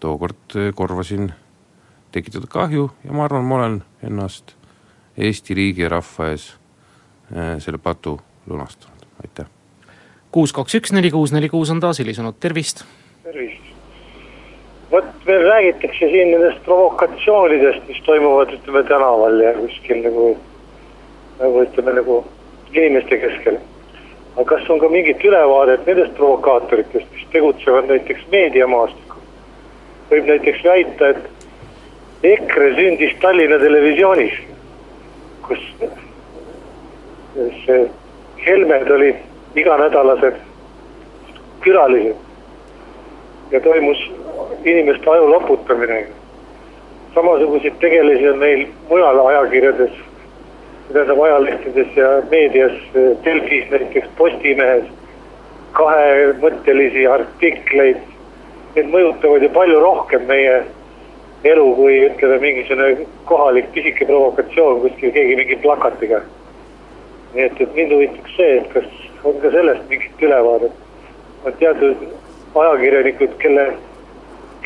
tookord 0.01 0.57
korvasin 0.75 1.33
tekitatud 2.13 2.49
kahju 2.49 2.91
ja 3.05 3.13
ma 3.13 3.25
arvan, 3.25 3.45
ma 3.45 3.55
olen 3.61 3.83
ennast 4.03 4.55
Eesti 5.17 5.55
riigi 5.55 5.83
ja 5.83 5.89
rahva 5.89 6.31
ees 6.33 6.51
äh, 7.33 7.57
selle 7.59 7.79
patu 7.79 8.19
lunastanud, 8.47 9.07
aitäh. 9.25 9.47
kuus, 10.31 10.53
kaks, 10.53 10.75
üks, 10.81 10.93
neli, 10.93 11.11
kuus, 11.11 11.33
neli, 11.33 11.49
kuus 11.49 11.73
on 11.73 11.81
taas 11.81 11.99
helisenud, 12.05 12.37
tervist. 12.41 12.85
tervist 13.25 13.66
vot 14.91 15.05
veel 15.27 15.43
räägitakse 15.43 16.09
siin 16.11 16.31
nendest 16.31 16.65
provokatsioonidest, 16.65 17.89
mis 17.89 18.03
toimuvad, 18.07 18.53
ütleme 18.55 18.83
tänaval 18.89 19.41
ja 19.41 19.55
kuskil 19.55 20.03
nagu, 20.05 20.27
nagu 21.41 21.63
ütleme 21.63 21.95
nagu 22.01 22.25
inimeste 22.73 23.19
keskel. 23.19 23.59
aga 24.37 24.45
kas 24.45 24.71
on 24.71 24.79
ka 24.79 24.89
mingit 24.89 25.25
ülevaadet 25.25 25.87
nendest 25.87 26.15
provokaatoritest, 26.17 27.07
mis 27.13 27.27
tegutsevad 27.33 27.89
näiteks 27.89 28.27
meediamaastikul? 28.33 29.23
võib 30.11 30.29
näiteks 30.31 30.65
väita, 30.65 31.09
et 31.09 31.31
EKRE 32.23 32.75
sündis 32.75 33.17
Tallinna 33.21 33.59
Televisioonis, 33.59 34.37
kus 35.47 35.63
see 37.65 37.81
Helmed 38.47 38.91
olid 38.91 39.57
iganädalased 39.57 40.39
külalised 41.65 42.26
ja 43.51 43.61
toimus 43.61 43.99
inimeste 44.65 45.11
aju 45.11 45.31
loputamine. 45.31 46.07
samasuguseid 47.15 47.75
tegelasi 47.81 48.29
on 48.29 48.39
meil 48.39 48.67
mujal 48.89 49.27
ajakirjades, 49.27 49.93
tähendab 50.93 51.21
ajalehtedes 51.21 51.97
ja 51.97 52.09
meedias, 52.31 52.73
Delfis 53.25 53.71
näiteks, 53.71 54.09
Postimehes, 54.19 54.85
kahemõttelisi 55.73 57.07
artikleid. 57.09 58.03
Need 58.77 58.91
mõjutavad 58.93 59.43
ju 59.43 59.49
palju 59.55 59.81
rohkem 59.81 60.27
meie 60.29 60.59
elu 61.45 61.67
kui 61.79 61.97
ütleme, 62.11 62.39
mingisugune 62.43 63.07
kohalik 63.25 63.73
pisike 63.73 64.05
provokatsioon 64.05 64.81
kuskil 64.85 65.13
keegi 65.17 65.37
mingi 65.41 65.57
plakatiga. 65.63 66.21
nii 67.35 67.45
et, 67.45 67.61
et 67.61 67.75
mind 67.75 67.93
huvitaks 67.93 68.37
see, 68.37 68.53
et 68.61 68.69
kas 68.73 68.87
on 69.25 69.41
ka 69.41 69.51
sellest 69.51 69.89
mingit 69.89 70.23
ülevaadet. 70.23 70.73
on 71.45 71.53
teatud 71.61 72.07
ajakirjanikud, 72.63 73.37
kelle, 73.43 73.67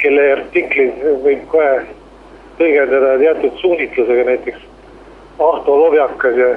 kelle 0.03 0.26
artikleid 0.33 1.05
võib 1.24 1.46
kohe 1.53 1.74
tõlgendada 2.59 3.14
teatud 3.18 3.61
suunitlusega, 3.61 4.24
näiteks 4.31 4.66
Ahto 5.40 5.76
Lobjakas 5.81 6.37
ja, 6.37 6.50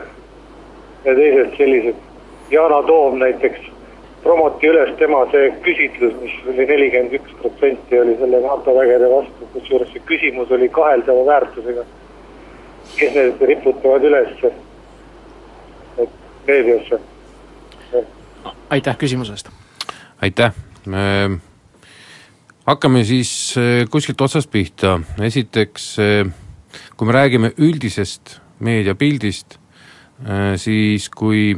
ja 1.06 1.16
teised 1.16 1.54
sellised. 1.58 2.02
Yana 2.52 2.82
Toom 2.84 3.16
näiteks 3.22 3.70
promoti 4.24 4.68
üles 4.72 4.92
tema 5.00 5.24
see 5.32 5.52
küsitlus, 5.66 6.16
mis 6.22 6.36
oli 6.48 6.66
nelikümmend 6.68 7.16
üks 7.20 7.38
protsenti 7.42 8.00
oli 8.00 8.16
selle 8.20 8.40
NATO 8.44 8.76
vägede 8.78 9.10
vastu, 9.12 9.48
kusjuures 9.56 9.92
see 9.94 10.04
küsimus 10.12 10.52
oli 10.52 10.70
kaheldava 10.70 11.26
väärtusega. 11.32 11.86
kes 12.98 13.16
need 13.16 13.42
riputavad 13.42 14.04
üles 14.04 14.36
meediasse? 16.48 17.00
aitäh 18.70 18.98
küsimuse 18.98 19.34
eest. 19.34 19.50
aitäh, 20.22 20.52
hakkame 22.66 23.04
siis 23.08 23.32
eh, 23.58 23.84
kuskilt 23.92 24.22
otsast 24.22 24.52
pihta, 24.52 24.98
esiteks 25.24 25.88
eh, 26.00 26.26
kui 26.98 27.08
me 27.08 27.14
räägime 27.14 27.54
üldisest 27.58 28.40
meediapildist, 28.64 29.58
siis 30.62 31.10
kui 31.12 31.52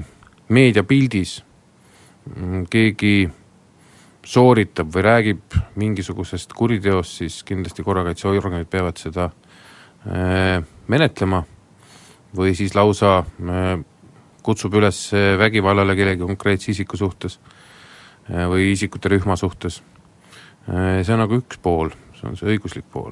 meediapildis 0.50 1.36
mm, 2.26 2.64
keegi 2.72 3.28
sooritab 4.26 4.90
või 4.94 5.04
räägib 5.06 5.58
mingisugusest 5.78 6.54
kuriteost, 6.58 7.20
siis 7.22 7.42
kindlasti 7.46 7.86
korrakaitseorganid 7.86 8.70
peavad 8.70 8.98
seda 9.00 9.30
eh, 10.10 10.62
menetlema. 10.88 11.44
Või 12.36 12.56
siis 12.58 12.76
lausa 12.76 13.20
eh, 13.24 13.76
kutsub 14.46 14.76
üles 14.78 15.08
vägivallale 15.40 15.96
kellegi 15.98 16.26
konkreetse 16.26 16.72
isiku 16.74 16.98
suhtes. 16.98 17.40
eh, 17.40 17.55
või 18.30 18.72
isikute 18.72 19.10
rühma 19.12 19.36
suhtes. 19.38 19.82
see 20.66 21.14
on 21.14 21.22
nagu 21.22 21.38
üks 21.38 21.60
pool, 21.62 21.92
see 22.18 22.30
on 22.30 22.38
see 22.40 22.56
õiguslik 22.56 22.88
pool. 22.92 23.12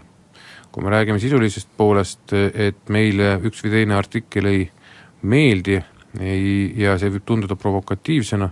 kui 0.71 0.83
me 0.83 0.89
räägime 0.89 1.19
sisulisest 1.21 1.69
poolest, 1.77 2.33
et 2.33 2.89
meile 2.89 3.37
üks 3.45 3.61
või 3.63 3.71
teine 3.71 3.95
artikkel 3.95 4.45
ei 4.49 4.63
meeldi 5.21 5.77
ei, 6.19 6.73
ja 6.77 6.97
see 6.97 7.11
võib 7.13 7.25
tunduda 7.25 7.55
provokatiivsena, 7.55 8.49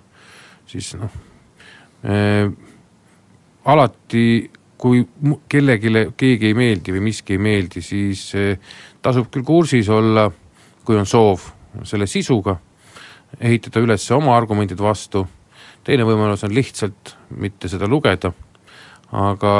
siis 0.69 0.93
noh 0.97 1.13
äh,, 2.05 2.49
alati 3.65 4.51
kui 4.81 5.03
kellelegi, 5.49 5.91
keegi 6.17 6.49
ei 6.49 6.57
meeldi 6.57 6.95
või 6.95 7.03
miski 7.11 7.37
ei 7.37 7.41
meeldi, 7.41 7.83
siis 7.85 8.31
äh, 8.37 8.55
tasub 9.01 9.29
küll 9.33 9.45
kursis 9.45 9.89
olla, 9.93 10.25
kui 10.85 10.97
on 10.97 11.05
soov 11.05 11.45
selle 11.87 12.07
sisuga, 12.09 12.57
ehitada 13.39 13.83
üles 13.83 14.07
oma 14.15 14.33
argumendid 14.35 14.81
vastu, 14.81 15.23
teine 15.83 16.05
võimalus 16.05 16.43
on 16.45 16.53
lihtsalt 16.55 17.15
mitte 17.37 17.69
seda 17.71 17.87
lugeda, 17.89 18.33
aga 19.11 19.53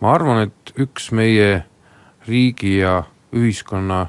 ma 0.00 0.12
arvan, 0.14 0.46
et 0.48 0.74
üks 0.80 1.10
meie 1.16 1.64
riigi 2.28 2.78
ja 2.78 3.02
ühiskonna 3.36 4.06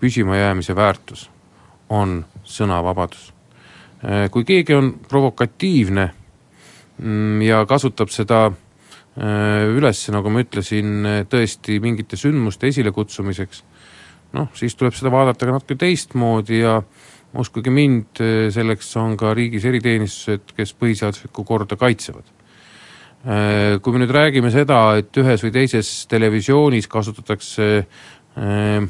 püsimajäämise 0.00 0.76
väärtus 0.76 1.28
on 1.88 2.22
sõnavabadus. 2.44 3.32
kui 4.30 4.44
keegi 4.44 4.74
on 4.74 4.92
provokatiivne 5.08 6.04
mm, 7.02 7.42
ja 7.42 7.64
kasutab 7.66 8.12
seda 8.14 8.44
äh, 8.46 8.54
üles, 9.18 10.04
nagu 10.14 10.30
ma 10.30 10.44
ütlesin, 10.44 11.24
tõesti 11.30 11.80
mingite 11.82 12.16
sündmuste 12.16 12.70
esilekutsumiseks, 12.70 13.64
noh, 14.38 14.50
siis 14.54 14.76
tuleb 14.78 14.94
seda 14.94 15.10
vaadata 15.10 15.48
ka 15.48 15.56
natuke 15.56 15.78
teistmoodi 15.80 16.60
ja 16.60 16.78
uskuge 17.36 17.70
mind, 17.72 18.20
selleks 18.54 18.90
on 19.00 19.16
ka 19.18 19.34
riigis 19.36 19.66
eriteenistused, 19.68 20.54
kes 20.56 20.72
põhiseaduslikku 20.78 21.44
korda 21.44 21.76
kaitsevad. 21.76 22.24
Kui 23.82 23.92
me 23.94 24.00
nüüd 24.00 24.14
räägime 24.14 24.50
seda, 24.54 24.78
et 25.00 25.16
ühes 25.20 25.42
või 25.44 25.52
teises 25.52 25.90
televisioonis 26.08 26.86
kasutatakse 26.88 27.66
äh, 27.82 28.86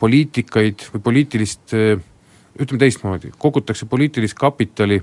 poliitikaid 0.00 0.88
või 0.94 1.04
poliitilist, 1.04 1.72
ütleme 2.60 2.82
teistmoodi, 2.82 3.30
kogutakse 3.38 3.86
poliitilist 3.88 4.36
kapitali 4.38 4.98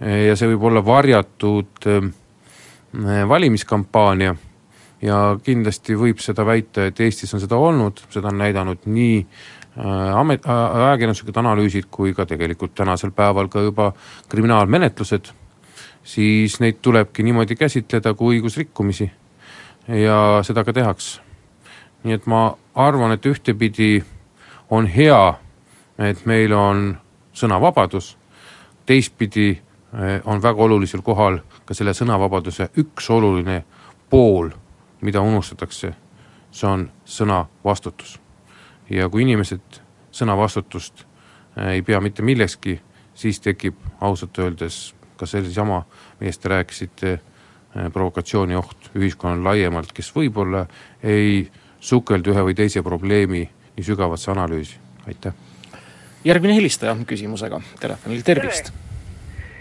ja 0.00 0.36
see 0.36 0.50
võib 0.52 0.68
olla 0.68 0.82
varjatud 0.84 1.88
valimiskampaania 3.28 4.34
ja 5.02 5.20
kindlasti 5.44 5.96
võib 5.98 6.20
seda 6.24 6.44
väita, 6.46 6.86
et 6.88 7.00
Eestis 7.00 7.32
on 7.36 7.42
seda 7.42 7.58
olnud, 7.60 8.00
seda 8.12 8.30
on 8.30 8.38
näidanud 8.40 8.84
nii 8.88 9.18
äh, 9.24 9.56
amet, 10.14 10.46
ajakirjanduslikud 10.46 11.36
analüüsid 11.36 11.90
kui 11.90 12.14
ka 12.14 12.26
tegelikult 12.26 12.74
tänasel 12.74 13.10
päeval 13.12 13.48
ka 13.52 13.60
juba 13.60 13.92
kriminaalmenetlused, 14.28 15.28
siis 16.04 16.60
neid 16.60 16.78
tulebki 16.82 17.22
niimoodi 17.22 17.56
käsitleda 17.56 18.14
kui 18.14 18.36
õigusrikkumisi 18.36 19.10
ja 19.88 20.40
seda 20.42 20.64
ka 20.64 20.72
tehakse. 20.72 21.20
nii 22.04 22.14
et 22.14 22.26
ma 22.26 22.56
arvan, 22.74 23.12
et 23.12 23.26
ühtepidi 23.26 24.04
on 24.70 24.86
hea, 24.86 25.34
et 25.98 26.26
meil 26.26 26.52
on 26.52 26.96
sõnavabadus, 27.34 28.16
teistpidi 28.86 29.50
eh, 29.50 30.20
on 30.24 30.42
väga 30.42 30.62
olulisel 30.62 31.02
kohal 31.02 31.40
ka 31.64 31.74
selle 31.74 31.94
sõnavabaduse 31.94 32.68
üks 32.78 33.10
oluline 33.10 33.64
pool, 34.10 34.50
mida 35.00 35.20
unustatakse, 35.20 35.92
see 36.50 36.68
on 36.68 36.88
sõnavastutus. 37.04 38.20
Ja 38.90 39.08
kui 39.08 39.22
inimesed 39.22 39.80
sõnavastutust 40.12 41.04
eh, 41.56 41.76
ei 41.78 41.82
pea 41.82 42.00
mitte 42.00 42.22
millekski, 42.22 42.80
siis 43.14 43.40
tekib 43.40 43.78
ausalt 44.00 44.38
öeldes 44.38 44.94
ka 45.16 45.26
sellesama, 45.26 45.82
millest 46.20 46.42
te 46.42 46.48
rääkisite, 46.52 47.18
provokatsiooni 47.92 48.56
oht 48.56 48.90
ühiskonnal 48.96 49.44
laiemalt, 49.44 49.92
kes 49.92 50.08
võib-olla 50.14 50.64
ei 51.04 51.46
sukeldu 51.80 52.32
ühe 52.32 52.44
või 52.48 52.56
teise 52.56 52.82
probleemi 52.82 53.44
nii 53.76 53.84
sügavasse 53.84 54.30
analüüsi, 54.32 54.78
aitäh. 55.06 55.34
järgmine 56.24 56.56
helistaja 56.56 56.96
küsimusega 57.06 57.60
telefonil, 57.80 58.22
tervist. 58.22 58.72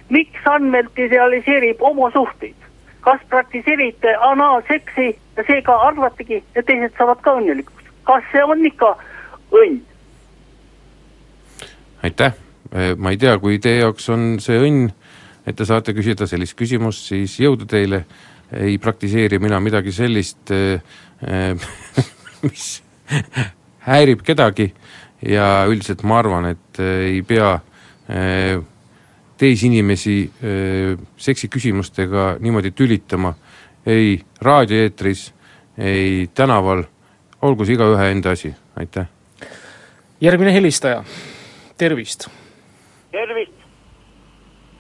miks 0.10 0.48
andmelt 0.48 1.00
idealiseerib 1.00 1.82
homosuhteid? 1.82 2.56
kas 3.02 3.22
praktiseerite 3.30 4.16
anaalseksi 4.16 5.20
ja 5.38 5.44
seega 5.48 5.76
arvategi, 5.88 6.44
et 6.56 6.66
teised 6.66 6.96
saavad 6.98 7.22
ka 7.22 7.36
õnnelikuks? 7.42 7.92
kas 8.04 8.24
see 8.32 8.44
on 8.44 8.66
ikka 8.66 8.96
õnn? 9.62 9.82
aitäh, 12.06 12.36
ma 13.02 13.12
ei 13.12 13.18
tea, 13.18 13.38
kui 13.42 13.58
teie 13.58 13.80
jaoks 13.82 14.10
on 14.14 14.36
see 14.44 14.60
õnn, 14.62 14.92
et 15.48 15.56
te 15.58 15.66
saate 15.66 15.94
küsida 15.98 16.28
sellist 16.30 16.54
küsimust, 16.58 17.08
siis 17.10 17.40
jõudu 17.42 17.66
teile, 17.70 18.04
ei 18.54 18.78
praktiseeri 18.78 19.40
mina 19.42 19.58
midagi 19.64 19.94
sellist, 19.96 20.54
mis 22.46 22.68
häirib 23.86 24.24
kedagi. 24.26 24.74
Ja 25.26 25.66
üldiselt 25.70 26.04
ma 26.04 26.20
arvan, 26.22 26.50
et 26.52 26.80
eh, 26.84 27.16
ei 27.16 27.22
pea 27.26 27.56
eh, 28.10 28.60
teisi 29.40 29.70
inimesi 29.72 30.18
eh, 30.26 30.94
seksiküsimustega 31.18 32.36
niimoodi 32.44 32.72
tülitama. 32.76 33.34
Ei 33.86 34.20
raadioeetris, 34.42 35.28
ei 35.78 36.30
tänaval, 36.34 36.84
olgu 37.42 37.66
see 37.66 37.78
igaühe 37.78 38.10
enda 38.12 38.34
asi, 38.36 38.54
aitäh. 38.78 39.15
Järgmine 40.22 40.54
helistaja, 40.54 41.04
tervist. 41.78 42.28
tervist. 43.12 43.52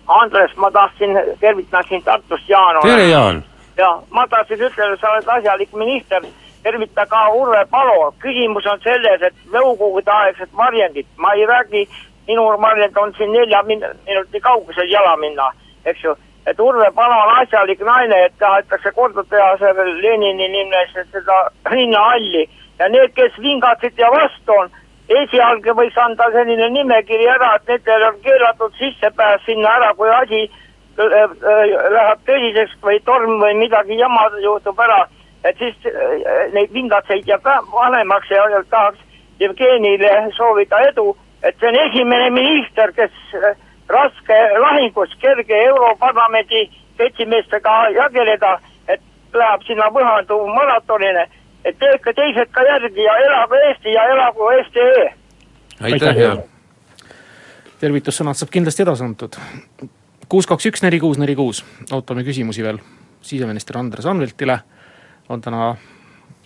Andres, 0.08 0.56
ma 0.58 0.72
tahtsin 0.72 1.10
tervitada 1.40 1.84
sind 1.90 2.04
Tartust, 2.04 2.50
Jaan. 2.50 2.82
tere, 2.82 3.08
Jaan. 3.08 3.44
ja 3.78 4.02
ma 4.10 4.28
tahtsin 4.28 4.60
ütelda, 4.60 4.98
sa 5.02 5.12
oled 5.12 5.28
asjalik 5.28 5.74
minister, 5.74 6.22
tervita 6.64 7.06
ka 7.06 7.30
Urve 7.30 7.66
Palo. 7.70 8.14
küsimus 8.20 8.66
on 8.66 8.80
selles, 8.84 9.22
et 9.22 9.34
nõukogudeaegsed 9.52 10.50
varjendid, 10.58 11.06
ma 11.18 11.34
ei 11.34 11.46
räägi, 11.46 11.88
minu 12.28 12.44
varjend 12.62 12.98
on 12.98 13.14
siin 13.18 13.32
nelja 13.32 13.64
min- 13.64 13.90
minuti 14.06 14.40
kaugusel 14.40 14.90
jala 14.90 15.18
minna, 15.18 15.52
eks 15.86 16.04
ju. 16.04 16.16
et 16.46 16.60
Urve 16.60 16.92
Palo 16.96 17.16
on 17.28 17.38
asjalik 17.40 17.80
naine, 17.80 18.26
et 18.26 18.34
tahetakse 18.40 18.92
korda 18.92 19.24
teha 19.24 19.58
sellele 19.58 20.02
Lenini 20.02 20.48
nimes 20.48 20.94
seda 21.12 21.50
rinnahalli 21.72 22.50
ja 22.80 22.90
need, 22.90 23.10
kes 23.16 23.32
vingatsid 23.42 23.98
ja 23.98 24.12
vastu 24.12 24.52
on, 24.52 24.70
esialgu 25.10 25.74
võiks 25.78 25.98
anda 26.02 26.28
selline 26.34 26.70
nimekiri 26.74 27.28
ära, 27.30 27.56
et 27.56 27.68
nendel 27.70 28.08
on 28.10 28.22
keelatud 28.24 28.74
sissepääs 28.80 29.44
sinna 29.46 29.76
ära, 29.80 29.92
kui 29.98 30.10
asi 30.10 30.42
äh, 30.46 31.14
äh, 31.24 31.76
läheb 31.98 32.24
tõsiseks 32.30 32.80
või 32.82 33.00
torm 33.06 33.38
või 33.42 33.54
midagi 33.60 34.00
jama 34.00 34.28
juhtub 34.42 34.80
ära, 34.80 35.04
et 35.44 35.58
siis 35.62 35.76
äh, 35.92 36.48
neid 36.54 36.74
vingatseid 36.74 37.28
jääb 37.30 37.46
vanemaks 37.74 38.32
ja 38.32 38.48
tahaks 38.70 39.00
Jevgenile 39.40 40.30
soovida 40.32 40.80
edu, 40.90 41.10
et 41.44 41.58
see 41.60 41.68
on 41.68 41.76
esimene 41.76 42.30
minister, 42.32 42.94
kes 42.96 43.12
raske 43.92 44.38
lahingus 44.64 45.12
kerge 45.20 45.58
Europarlamendi 45.66 46.70
seltsimeestega 46.98 47.74
jageleda, 47.98 48.54
et 48.88 49.02
läheb 49.34 49.66
sinna 49.68 49.90
Võhandu 49.92 50.40
maratonile, 50.56 51.28
et 51.66 51.78
tehke 51.82 52.14
teised 52.14 52.52
ka 52.54 52.64
järgi 52.64 53.04
ja 53.04 53.18
elagu 53.28 53.62
Eesti 53.68 53.94
ja 53.94 54.04
elagu 54.14 54.50
STE. 54.68 55.14
aitäh, 55.82 56.18
Jaan. 56.18 56.44
tervitussõnad 57.80 58.38
saab 58.38 58.54
kindlasti 58.54 58.86
edasi 58.86 59.04
antud. 59.04 59.40
kuus, 60.30 60.48
kaks, 60.48 60.66
üks, 60.72 60.84
neli, 60.86 61.00
kuus, 61.00 61.18
neli, 61.18 61.36
kuus, 61.36 61.66
ootame 61.92 62.24
küsimusi 62.24 62.64
veel 62.64 62.80
siseminister 63.22 63.78
Andres 63.78 64.06
Anveltile. 64.06 64.60
on 65.30 65.42
täna 65.42 65.76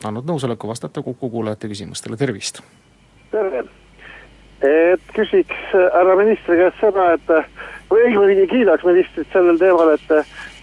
andnud 0.04 0.26
nõusoleku 0.26 0.68
vastata 0.68 1.02
Kuku 1.02 1.30
kuulajate 1.30 1.68
küsimustele, 1.68 2.18
tervist. 2.18 2.62
tere, 3.32 3.64
et 4.64 5.12
küsiks 5.16 5.74
härra 5.74 6.16
ministri 6.16 6.58
käest 6.58 6.80
seda, 6.80 7.14
et 7.14 7.36
või 7.90 8.06
õigemini 8.08 8.48
kiidaks 8.48 8.86
ministrit 8.86 9.28
sellel 9.34 9.60
teemal, 9.60 9.94
et, 9.98 10.12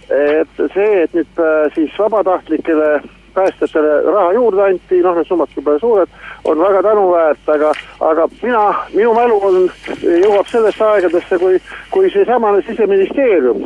et 0.09 0.64
see, 0.75 1.03
et 1.03 1.14
nüüd 1.14 1.42
äh, 1.42 1.69
siis 1.75 1.92
vabatahtlikele 1.99 2.90
päästjatele 3.37 4.01
raha 4.09 4.33
juurde 4.37 4.64
anti, 4.66 5.01
noh, 5.05 5.16
need 5.16 5.29
summad 5.29 5.53
küll 5.55 5.66
pole 5.66 5.83
suured, 5.83 6.16
on 6.44 6.61
väga 6.61 6.83
tänuväärt, 6.88 7.49
aga, 7.55 7.72
aga 8.11 8.29
mina, 8.42 8.64
minu 8.94 9.14
mälu 9.16 9.40
on, 9.49 9.59
jõuab 10.03 10.49
sellesse 10.53 10.85
aegadesse, 10.90 11.40
kui, 11.42 11.61
kui 11.94 12.12
seesamane 12.14 12.64
siseministeerium 12.68 13.64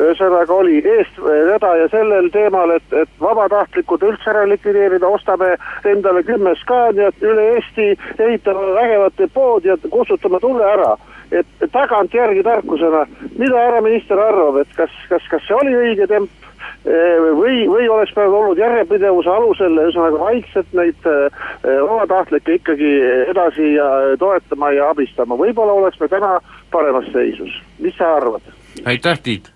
ühesõnaga 0.00 0.54
oli 0.54 0.80
eestvedaja 0.80 1.88
sellel 1.92 2.30
teemal, 2.32 2.72
et, 2.76 2.96
et 2.96 3.10
vabatahtlikud 3.20 4.04
üldse 4.08 4.32
ära 4.32 4.46
likvideerida, 4.48 5.08
ostame 5.08 5.54
endale 5.88 6.22
kümme 6.26 6.54
Scaniat 6.62 7.24
üle 7.24 7.46
Eesti, 7.56 7.92
ehitame 8.18 8.74
vägevat 8.78 9.18
depood 9.18 9.68
ja 9.68 9.76
kustutame 9.90 10.40
tule 10.40 10.66
ära. 10.66 10.94
Et 11.30 11.66
tagantjärgi 11.72 12.42
tarkusena, 12.42 13.04
mida 13.38 13.58
härra 13.58 13.82
minister 13.86 14.18
arvab, 14.18 14.62
et 14.64 14.72
kas, 14.76 14.94
kas, 15.12 15.26
kas 15.30 15.44
see 15.46 15.58
oli 15.60 15.76
õige 15.84 16.08
temp 16.10 16.49
või, 16.84 17.64
või 17.68 17.88
oleks 17.92 18.12
pidanud 18.16 18.36
olnud 18.38 18.60
järjepidevuse 18.60 19.30
alusel, 19.30 19.78
ühesõnaga 19.84 20.20
vaikselt 20.20 20.72
neid 20.76 21.08
vabatahtlikke 21.64 22.56
ikkagi 22.60 22.92
edasi 23.32 23.74
toetama 24.18 24.72
ja 24.76 24.90
abistama, 24.94 25.38
võib-olla 25.40 25.76
oleks 25.76 26.00
me 26.00 26.08
täna 26.08 26.36
paremas 26.72 27.08
seisus, 27.12 27.52
mis 27.78 27.96
sa 27.98 28.14
arvad? 28.16 28.44
aitäh, 28.84 29.20
Tiit! 29.20 29.50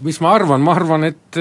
Mis 0.00 0.20
ma 0.22 0.34
arvan, 0.36 0.62
ma 0.62 0.76
arvan, 0.78 1.08
et 1.08 1.38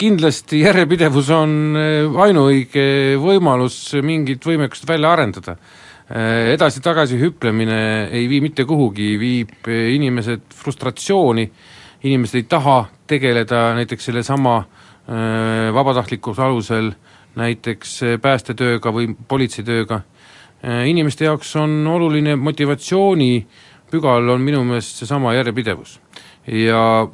kindlasti 0.00 0.60
järjepidevus 0.62 1.30
on 1.34 1.76
ainuõige 2.24 2.84
võimalus 3.20 3.78
mingit 4.04 4.44
võimekust 4.44 4.86
välja 4.88 5.12
arendada. 5.14 5.56
Edasi-tagasi 6.54 7.16
hüplemine 7.16 8.10
ei 8.12 8.26
vii 8.28 8.42
mitte 8.44 8.66
kuhugi, 8.68 9.14
viib 9.20 9.68
inimesed 9.70 10.52
frustratsiooni, 10.52 11.46
inimesed 12.04 12.38
ei 12.38 12.46
taha 12.48 12.84
tegeleda 13.06 13.74
näiteks 13.74 14.04
sellesama 14.04 14.64
vabatahtlikkuse 15.74 16.42
alusel 16.42 16.92
näiteks 17.36 18.00
päästetööga 18.22 18.92
või 18.94 19.10
politseitööga, 19.28 20.00
inimeste 20.86 21.26
jaoks 21.26 21.56
on 21.60 21.86
oluline 21.86 22.36
motivatsioonipügal 22.36 24.28
on 24.32 24.40
minu 24.40 24.62
meelest 24.64 25.02
seesama 25.02 25.34
järjepidevus. 25.34 26.00
ja 26.46 27.08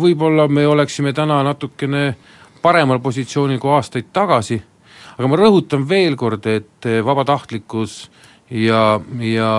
võib-olla 0.00 0.48
me 0.48 0.66
oleksime 0.66 1.12
täna 1.12 1.42
natukene 1.42 2.14
paremal 2.62 2.98
positsioonil 2.98 3.58
kui 3.58 3.70
aastaid 3.70 4.12
tagasi 4.12 4.62
aga 5.18 5.30
ma 5.30 5.38
rõhutan 5.38 5.86
veel 5.88 6.16
kord, 6.18 6.46
et 6.46 6.88
vabatahtlikkus 7.06 8.08
ja, 8.50 9.00
ja 9.20 9.50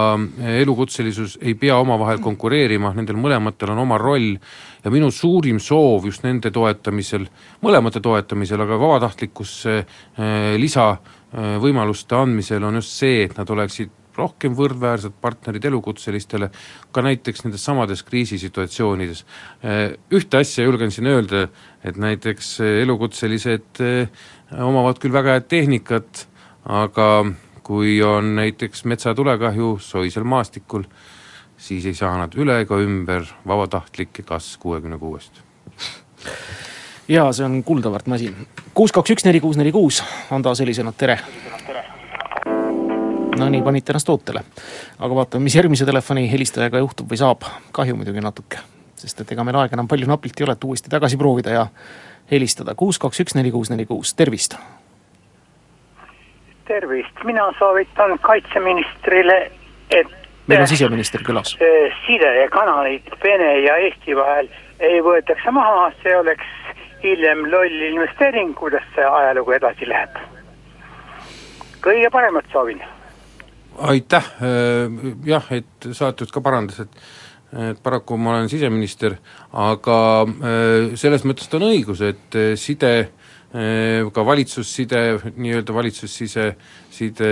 elukutselisus 0.62 1.38
ei 1.42 1.56
pea 1.60 1.78
omavahel 1.82 2.22
konkureerima, 2.24 2.94
nendel 2.96 3.18
mõlematel 3.20 3.74
on 3.74 3.82
oma 3.86 3.98
roll 4.02 4.36
ja 4.84 4.94
minu 4.94 5.10
suurim 5.12 5.60
soov 5.60 6.06
just 6.10 6.26
nende 6.26 6.52
toetamisel, 6.54 7.26
mõlemate 7.66 8.02
toetamisel, 8.04 8.62
aga 8.62 8.80
vabatahtlikkusse 8.82 9.78
eh, 9.80 10.56
lisavõimaluste 10.62 12.18
andmisel 12.20 12.68
on 12.68 12.82
just 12.82 12.98
see, 13.00 13.24
et 13.26 13.38
nad 13.40 13.50
oleksid 13.50 13.94
rohkem 14.16 14.54
võrdväärsed 14.56 15.18
partnerid 15.22 15.66
elukutselistele, 15.68 16.48
ka 16.96 17.04
näiteks 17.04 17.44
nendes 17.44 17.66
samades 17.68 18.04
kriisisituatsioonides. 18.08 19.26
Ühte 20.16 20.40
asja 20.40 20.64
julgen 20.64 20.94
siin 20.96 21.10
öelda, 21.12 21.50
et 21.84 22.00
näiteks 22.00 22.54
elukutselised 22.86 23.84
omavad 24.56 25.02
küll 25.04 25.12
väga 25.16 25.36
head 25.36 25.50
tehnikat, 25.52 26.26
aga 26.64 27.10
kui 27.66 28.02
on 28.04 28.36
näiteks 28.36 28.86
metsatulekahju 28.86 29.78
soisel 29.82 30.24
maastikul, 30.24 30.84
siis 31.58 31.86
ei 31.90 31.98
saa 31.98 32.14
nad 32.20 32.36
üle 32.38 32.60
ega 32.62 32.78
ümber 32.78 33.26
vabatahtlike 33.48 34.24
kas 34.28 34.52
kuuekümne 34.62 35.00
kuuest. 35.02 35.42
jaa, 37.08 37.32
see 37.34 37.46
on 37.46 37.64
kuldaväärt 37.64 38.08
masin. 38.08 38.36
kuus, 38.74 38.94
kaks, 38.94 39.16
üks, 39.18 39.26
neli, 39.26 39.42
kuus, 39.42 39.58
neli, 39.58 39.74
kuus 39.74 40.04
on 40.32 40.46
taas 40.46 40.62
helisenud, 40.62 40.94
tere! 40.98 41.18
no 43.40 43.50
nii, 43.50 43.64
panite 43.66 43.94
ennast 43.96 44.14
ootele. 44.14 44.46
aga 45.00 45.16
vaatame, 45.16 45.50
mis 45.50 45.58
järgmise 45.58 45.90
telefoni 45.90 46.30
helistajaga 46.32 46.86
juhtub 46.86 47.10
või 47.12 47.24
saab, 47.24 47.50
kahju 47.74 47.98
muidugi 47.98 48.22
natuke, 48.22 48.62
sest 48.96 49.26
et 49.26 49.34
ega 49.34 49.44
meil 49.44 49.58
aega 49.64 49.80
enam 49.80 49.90
palju 49.90 50.08
napilt 50.12 50.38
ei 50.40 50.46
ole, 50.46 50.54
et 50.54 50.70
uuesti 50.70 50.94
tagasi 50.94 51.18
proovida 51.18 51.58
ja 51.58 51.68
helistada, 52.32 52.78
kuus, 52.78 53.02
kaks, 53.02 53.26
üks, 53.26 53.42
neli, 53.42 53.52
kuus, 53.52 53.74
neli, 53.74 53.90
kuus, 53.90 54.14
tervist! 54.14 54.60
Tervist, 56.68 57.24
mina 57.24 57.48
soovitan 57.60 58.18
kaitseministrile, 58.22 59.52
et 59.90 60.08
meil 60.48 60.62
on 60.62 60.68
siseminister 60.68 61.24
külas. 61.24 61.58
sidekanalid 62.06 63.10
Vene 63.24 63.52
ja 63.66 63.78
Eesti 63.88 64.16
vahel 64.16 64.50
ei 64.80 65.02
võetakse 65.02 65.52
maha, 65.52 65.92
see 66.04 66.18
oleks 66.18 66.48
hiljem 67.04 67.46
loll 67.52 67.86
investeering, 67.92 68.56
kuidas 68.58 68.86
see 68.96 69.06
ajalugu 69.06 69.58
edasi 69.60 69.90
läheb. 69.90 70.18
kõige 71.86 72.10
paremat 72.12 72.46
soovin. 72.52 72.82
aitäh, 73.78 74.32
jah, 75.26 75.52
et 75.52 75.92
saatus 75.92 76.32
ka 76.32 76.42
parandas, 76.42 76.80
et 76.80 76.90
et 77.56 77.80
paraku 77.84 78.18
ma 78.18 78.34
olen 78.34 78.50
siseminister, 78.50 79.16
aga 79.54 79.98
selles 81.00 81.24
mõttes 81.24 81.48
ta 81.48 81.56
on 81.56 81.70
õigus, 81.70 82.02
et 82.04 82.38
side 82.60 82.92
ka 83.52 84.26
valitsusside, 84.26 85.02
nii-öelda 85.36 85.74
valitsussise, 85.74 86.50
side 86.92 87.30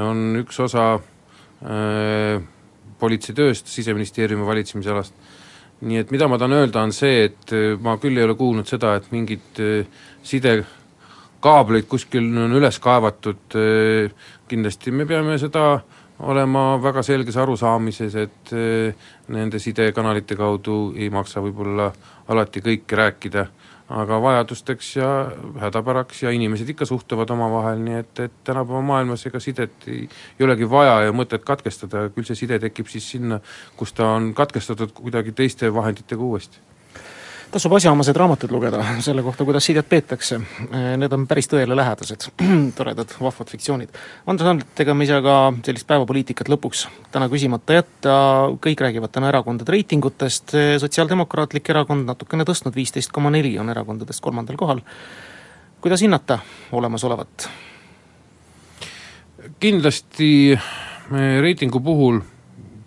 on 0.00 0.36
üks 0.40 0.60
osa 0.60 0.86
politseitööst, 3.00 3.68
Siseministeeriumi 3.70 4.46
valitsemisalast, 4.46 5.14
nii 5.84 6.02
et 6.02 6.12
mida 6.14 6.28
ma 6.28 6.38
tahan 6.40 6.58
öelda, 6.58 6.84
on 6.84 6.92
see, 6.92 7.24
et 7.30 7.54
ma 7.82 7.96
küll 8.02 8.18
ei 8.18 8.26
ole 8.26 8.36
kuulnud 8.38 8.68
seda, 8.68 8.94
et 8.98 9.10
mingid 9.12 9.60
sidekaableid 10.24 11.88
kuskil 11.90 12.28
on 12.44 12.56
üles 12.60 12.78
kaevatud, 12.82 13.58
kindlasti 14.48 14.92
me 14.92 15.08
peame 15.08 15.38
seda 15.40 15.66
olema 16.24 16.76
väga 16.82 17.02
selges 17.02 17.36
arusaamises, 17.40 18.14
et 18.14 18.54
nende 19.34 19.58
sidekanalite 19.58 20.36
kaudu 20.38 20.94
ei 20.96 21.10
maksa 21.12 21.42
võib-olla 21.44 21.90
alati 22.28 22.62
kõike 22.64 23.00
rääkida 23.00 23.48
aga 23.88 24.20
vajadusteks 24.22 24.96
ja 24.96 25.08
hädapäraks 25.60 26.22
ja 26.22 26.30
inimesed 26.32 26.68
ikka 26.72 26.86
suhtlevad 26.88 27.30
omavahel, 27.30 27.82
nii 27.84 27.98
et, 28.00 28.20
et 28.26 28.36
tänapäeva 28.44 28.80
maailmas 28.80 29.26
ega 29.28 29.40
sidet 29.40 29.88
ei, 29.88 30.06
ei 30.38 30.46
olegi 30.46 30.68
vaja 30.70 31.02
ja 31.04 31.12
mõtet 31.12 31.44
katkestada, 31.44 32.08
küll 32.14 32.24
see 32.24 32.44
side 32.44 32.58
tekib 32.62 32.88
siis 32.88 33.10
sinna, 33.16 33.40
kus 33.76 33.92
ta 33.92 34.14
on 34.16 34.32
katkestatud 34.34 34.96
kuidagi 34.96 35.36
teiste 35.36 35.68
vahenditega 35.74 36.22
uuesti 36.22 36.73
tasub 37.54 37.74
asjaomased 37.76 38.16
raamatud 38.18 38.50
lugeda 38.50 38.82
selle 39.06 39.22
kohta, 39.22 39.44
kuidas 39.46 39.66
sidet 39.68 39.86
peetakse. 39.88 40.40
Need 40.98 41.12
on 41.14 41.26
päris 41.30 41.46
tõele 41.50 41.76
lähedased, 41.78 42.26
toredad, 42.78 43.12
vahvad 43.22 43.50
fiktsioonid. 43.52 43.98
Andres 44.30 44.50
Anvelt, 44.50 44.80
ega 44.82 44.96
me 44.96 45.06
ei 45.06 45.10
saa 45.12 45.22
ka 45.24 45.36
sellist 45.66 45.86
päevapoliitikat 45.90 46.50
lõpuks 46.50 46.86
täna 47.14 47.28
küsimata 47.30 47.78
jätta, 47.78 48.16
kõik 48.64 48.82
räägivad 48.86 49.12
täna 49.14 49.30
erakondade 49.30 49.76
reitingutest, 49.76 50.56
Sotsiaaldemokraatlik 50.82 51.70
Erakond 51.70 52.08
natukene 52.10 52.46
tõstnud, 52.48 52.74
viisteist 52.74 53.14
koma 53.14 53.30
neli 53.34 53.54
on 53.62 53.70
erakondadest 53.70 54.22
kolmandal 54.24 54.58
kohal. 54.58 54.82
kuidas 55.84 56.02
hinnata 56.02 56.38
olemasolevat? 56.72 57.48
kindlasti 59.60 60.58
reitingu 61.44 61.80
puhul, 61.84 62.18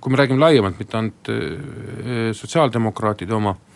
kui 0.01 0.11
me 0.11 0.17
räägime 0.19 0.41
laiemalt, 0.41 0.79
mitte 0.79 0.97
ainult 0.97 1.31
sotsiaaldemokraatide 2.35 3.33
oma, 3.37 3.55
Äh, 3.55 3.66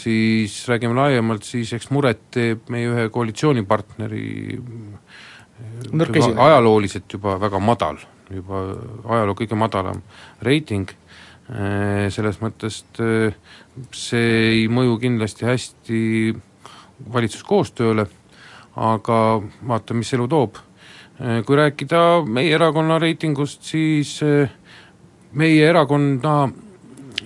siis 0.00 0.54
räägime 0.68 0.94
laiemalt, 0.96 1.44
siis 1.44 1.72
eks 1.76 1.90
muret 1.92 2.20
teeb 2.32 2.70
meie 2.72 2.88
ühe 2.88 3.08
koalitsioonipartneri 3.12 4.22
juba 5.92 6.44
ajalooliselt 6.44 7.12
juba 7.12 7.36
väga 7.40 7.60
madal, 7.62 7.98
juba 8.30 8.62
ajaloo 9.08 9.36
kõige 9.38 9.58
madalam 9.58 10.02
reiting, 10.44 10.90
äh, 11.50 12.06
selles 12.14 12.40
mõttes 12.42 12.82
äh, 13.02 13.34
see 13.92 14.30
ei 14.52 14.68
mõju 14.72 14.98
kindlasti 15.02 15.48
hästi 15.48 16.00
valitsuskoostööle, 17.14 18.06
aga 18.76 19.18
vaatame, 19.66 20.02
mis 20.02 20.12
elu 20.14 20.28
toob. 20.28 20.64
kui 21.18 21.56
rääkida 21.58 22.22
meie 22.30 22.52
erakonna 22.54 22.94
reitingust, 23.02 23.64
siis 23.66 24.20
meie 25.32 25.64
erakonna 25.66 26.34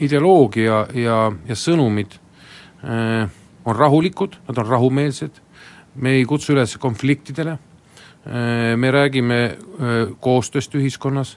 ideoloogia 0.01 0.78
ja, 0.97 1.18
ja 1.45 1.57
sõnumid 1.61 2.16
Äh, 2.16 2.22
on 2.83 3.76
rahulikud, 3.76 4.37
nad 4.49 4.59
on 4.59 4.66
rahumeelsed, 4.66 5.39
me 5.95 6.16
ei 6.18 6.24
kutsu 6.26 6.55
üles 6.57 6.76
konfliktidele, 6.83 7.57
me 8.76 8.91
räägime 8.91 9.39
koostööst 10.22 10.74
ühiskonnas 10.78 11.37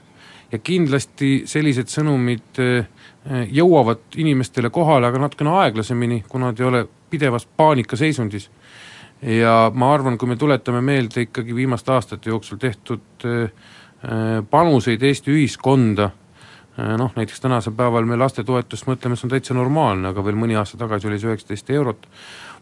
ja 0.52 0.58
kindlasti 0.58 1.30
sellised 1.50 1.90
sõnumid 1.90 2.60
jõuavad 3.50 4.18
inimestele 4.22 4.70
kohale, 4.70 5.08
aga 5.08 5.22
natukene 5.22 5.54
aeglasemini, 5.62 6.22
kuna 6.28 6.52
nad 6.52 6.60
ei 6.60 6.66
ole 6.66 6.84
pidevas 7.10 7.46
paanikaseisundis. 7.46 8.50
ja 9.22 9.70
ma 9.74 9.94
arvan, 9.94 10.18
kui 10.18 10.28
me 10.28 10.36
tuletame 10.36 10.80
meelde 10.80 11.26
ikkagi 11.26 11.54
viimaste 11.54 11.92
aastate 11.92 12.30
jooksul 12.30 12.58
tehtud 12.58 13.26
panuseid 14.50 15.02
Eesti 15.02 15.32
ühiskonda, 15.32 16.10
noh 16.76 17.12
näiteks 17.16 17.40
tänasel 17.40 17.72
päeval 17.76 18.04
me 18.04 18.18
lastetoetust 18.20 18.88
mõtleme, 18.88 19.16
see 19.16 19.26
on 19.28 19.32
täitsa 19.32 19.54
normaalne, 19.56 20.10
aga 20.10 20.24
veel 20.24 20.36
mõni 20.36 20.58
aasta 20.58 20.76
tagasi 20.80 21.08
oli 21.08 21.18
see 21.20 21.30
üheksateist 21.30 21.70
eurot, 21.72 22.06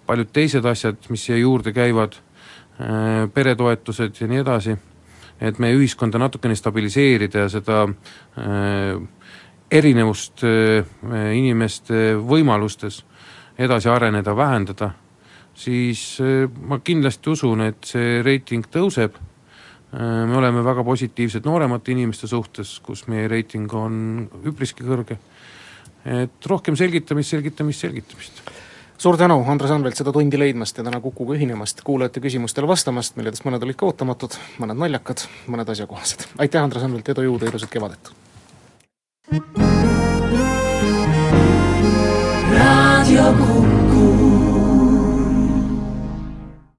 paljud 0.07 0.31
teised 0.33 0.67
asjad, 0.71 1.01
mis 1.11 1.25
siia 1.27 1.41
juurde 1.41 1.73
käivad, 1.75 2.15
peretoetused 3.35 4.21
ja 4.21 4.29
nii 4.31 4.43
edasi, 4.43 4.77
et 5.41 5.59
meie 5.63 5.77
ühiskonda 5.77 6.19
natukene 6.19 6.57
stabiliseerida 6.59 7.45
ja 7.45 7.51
seda 7.53 7.83
äh, 7.87 8.99
erinevust 9.71 10.45
äh, 10.47 10.87
inimeste 11.35 12.15
võimalustes 12.19 13.03
edasi 13.59 13.91
areneda, 13.91 14.35
vähendada, 14.37 14.91
siis 15.55 16.05
äh, 16.23 16.49
ma 16.67 16.81
kindlasti 16.85 17.31
usun, 17.31 17.67
et 17.69 17.91
see 17.95 18.21
reiting 18.27 18.67
tõuseb, 18.71 19.19
me 19.95 20.37
oleme 20.37 20.65
väga 20.67 20.85
positiivsed 20.85 21.47
nooremate 21.47 21.95
inimeste 21.95 22.27
suhtes, 22.31 22.79
kus 22.83 23.05
meie 23.11 23.29
reiting 23.31 23.71
on 23.79 24.29
üpriski 24.51 24.87
kõrge, 24.87 25.19
et 26.05 26.51
rohkem 26.51 26.77
selgitamist, 26.77 27.35
selgitamist, 27.37 27.87
selgitamist 27.87 28.43
suur 28.99 29.19
tänu, 29.21 29.37
Andres 29.51 29.71
Anvelt, 29.75 29.99
seda 29.99 30.13
tundi 30.15 30.39
leidmast 30.41 30.79
ja 30.79 30.85
täna 30.87 31.01
Kukuga 31.05 31.37
ühinemast, 31.37 31.83
kuulajate 31.87 32.23
küsimustele 32.25 32.69
vastamast, 32.71 33.19
milledest 33.19 33.47
mõned 33.47 33.63
olid 33.67 33.79
ka 33.79 33.91
ootamatud, 33.91 34.39
mõned 34.63 34.81
naljakad, 34.81 35.27
mõned 35.51 35.71
asjakohased. 35.75 36.29
aitäh, 36.39 36.63
Andres 36.63 36.87
Anvelt, 36.87 37.09
edu, 37.15 37.29
jõudu, 37.29 37.51
ilusat 37.51 37.71
kevadet! 37.71 38.15
raadio 42.55 43.33
Kuku. 43.39 43.74